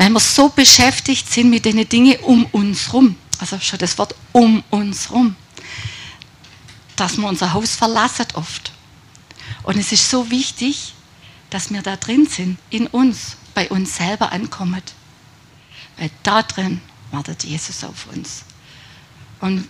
Weil 0.04 0.12
wir 0.12 0.20
so 0.20 0.50
beschäftigt 0.50 1.32
sind 1.32 1.50
mit 1.50 1.66
den 1.66 1.88
Dingen 1.88 2.18
um 2.22 2.46
uns 2.48 2.88
herum. 2.88 3.16
Also 3.40 3.60
schon 3.60 3.80
das 3.80 3.98
Wort 3.98 4.16
um 4.34 4.64
uns 4.70 5.10
herum 5.10 5.36
dass 6.96 7.18
wir 7.18 7.28
unser 7.28 7.54
Haus 7.54 7.76
verlassen 7.76 8.28
oft. 8.34 8.72
Und 9.64 9.78
es 9.78 9.92
ist 9.92 10.10
so 10.10 10.30
wichtig, 10.30 10.94
dass 11.50 11.72
wir 11.72 11.82
da 11.82 11.96
drin 11.96 12.28
sind, 12.28 12.58
in 12.70 12.88
uns, 12.88 13.38
bei 13.54 13.70
uns 13.70 13.98
selber 13.98 14.32
ankommen. 14.32 14.82
Weil 15.98 16.10
da 16.24 16.44
drin 16.44 16.82
wartet 17.12 17.44
Jesus 17.44 17.84
auf 17.84 18.08
uns. 18.08 18.44
Und 19.40 19.68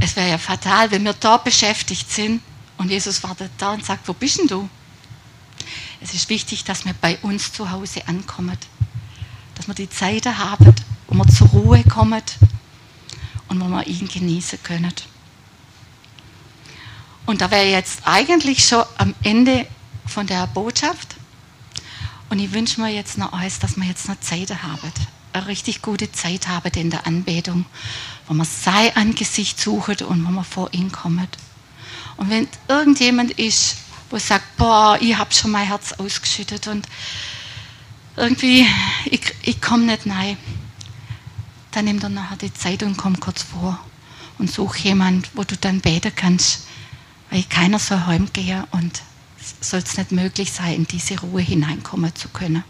es 0.00 0.16
wäre 0.16 0.30
ja 0.30 0.38
fatal, 0.38 0.90
wenn 0.90 1.04
wir 1.04 1.14
da 1.14 1.36
beschäftigt 1.36 2.10
sind 2.10 2.42
und 2.76 2.90
Jesus 2.90 3.22
wartet 3.22 3.50
da 3.58 3.72
und 3.72 3.84
sagt, 3.84 4.06
wo 4.08 4.12
bist 4.12 4.38
denn 4.38 4.46
du? 4.46 4.68
Es 6.00 6.12
ist 6.14 6.28
wichtig, 6.28 6.64
dass 6.64 6.84
wir 6.84 6.94
bei 7.00 7.18
uns 7.22 7.52
zu 7.52 7.70
Hause 7.70 8.06
ankommen. 8.06 8.58
Dass 9.56 9.66
wir 9.66 9.74
die 9.74 9.90
Zeit 9.90 10.26
haben, 10.26 10.74
wo 11.08 11.14
wir 11.14 11.26
zur 11.28 11.48
Ruhe 11.48 11.82
kommen 11.84 12.22
und 13.48 13.60
wo 13.60 13.68
wir 13.68 13.86
ihn 13.86 14.08
genießen 14.08 14.62
können. 14.62 14.92
Und 17.26 17.40
da 17.40 17.50
wäre 17.50 17.66
jetzt 17.66 18.00
eigentlich 18.04 18.64
schon 18.64 18.84
am 18.98 19.14
Ende 19.22 19.66
von 20.06 20.26
der 20.26 20.46
Botschaft. 20.46 21.16
Und 22.30 22.38
ich 22.38 22.52
wünsche 22.52 22.80
mir 22.80 22.90
jetzt 22.90 23.18
noch 23.18 23.32
eins, 23.32 23.58
dass 23.58 23.76
wir 23.76 23.84
jetzt 23.84 24.08
noch 24.08 24.20
Zeit 24.20 24.50
haben. 24.62 24.92
Eine 25.32 25.46
richtig 25.46 25.82
gute 25.82 26.10
Zeit 26.12 26.48
haben 26.48 26.70
in 26.74 26.90
der 26.90 27.06
Anbetung, 27.06 27.66
wo 28.26 28.34
man 28.34 28.46
sein 28.46 28.96
Angesicht 28.96 29.60
sucht 29.60 30.02
und 30.02 30.24
wo 30.24 30.30
man 30.30 30.44
vor 30.44 30.72
ihn 30.72 30.90
kommt. 30.90 31.36
Und 32.16 32.30
wenn 32.30 32.48
irgendjemand 32.68 33.32
ist, 33.32 33.76
wo 34.10 34.18
sagt, 34.18 34.56
boah, 34.56 34.96
ich 35.00 35.16
habe 35.16 35.34
schon 35.34 35.50
mein 35.50 35.66
Herz 35.66 35.92
ausgeschüttet 35.92 36.68
und 36.68 36.86
irgendwie, 38.16 38.66
ich, 39.06 39.34
ich 39.42 39.60
komme 39.60 39.84
nicht 39.84 40.06
rein, 40.06 40.36
dann 41.72 41.84
nimm 41.84 42.00
dann 42.00 42.14
nachher 42.14 42.36
die 42.36 42.54
Zeit 42.54 42.82
und 42.82 42.96
komm 42.96 43.20
kurz 43.20 43.42
vor 43.42 43.78
und 44.38 44.50
such 44.50 44.76
jemand, 44.76 45.30
wo 45.34 45.44
du 45.44 45.56
dann 45.56 45.80
beten 45.80 46.12
kannst 46.14 46.66
weil 47.30 47.42
keiner 47.44 47.78
soll 47.78 48.06
heimgehen 48.06 48.64
und 48.72 49.02
soll 49.60 49.80
es 49.80 49.96
nicht 49.96 50.12
möglich 50.12 50.52
sein, 50.52 50.74
in 50.74 50.86
diese 50.86 51.18
Ruhe 51.20 51.40
hineinkommen 51.40 52.14
zu 52.14 52.28
können. 52.28 52.64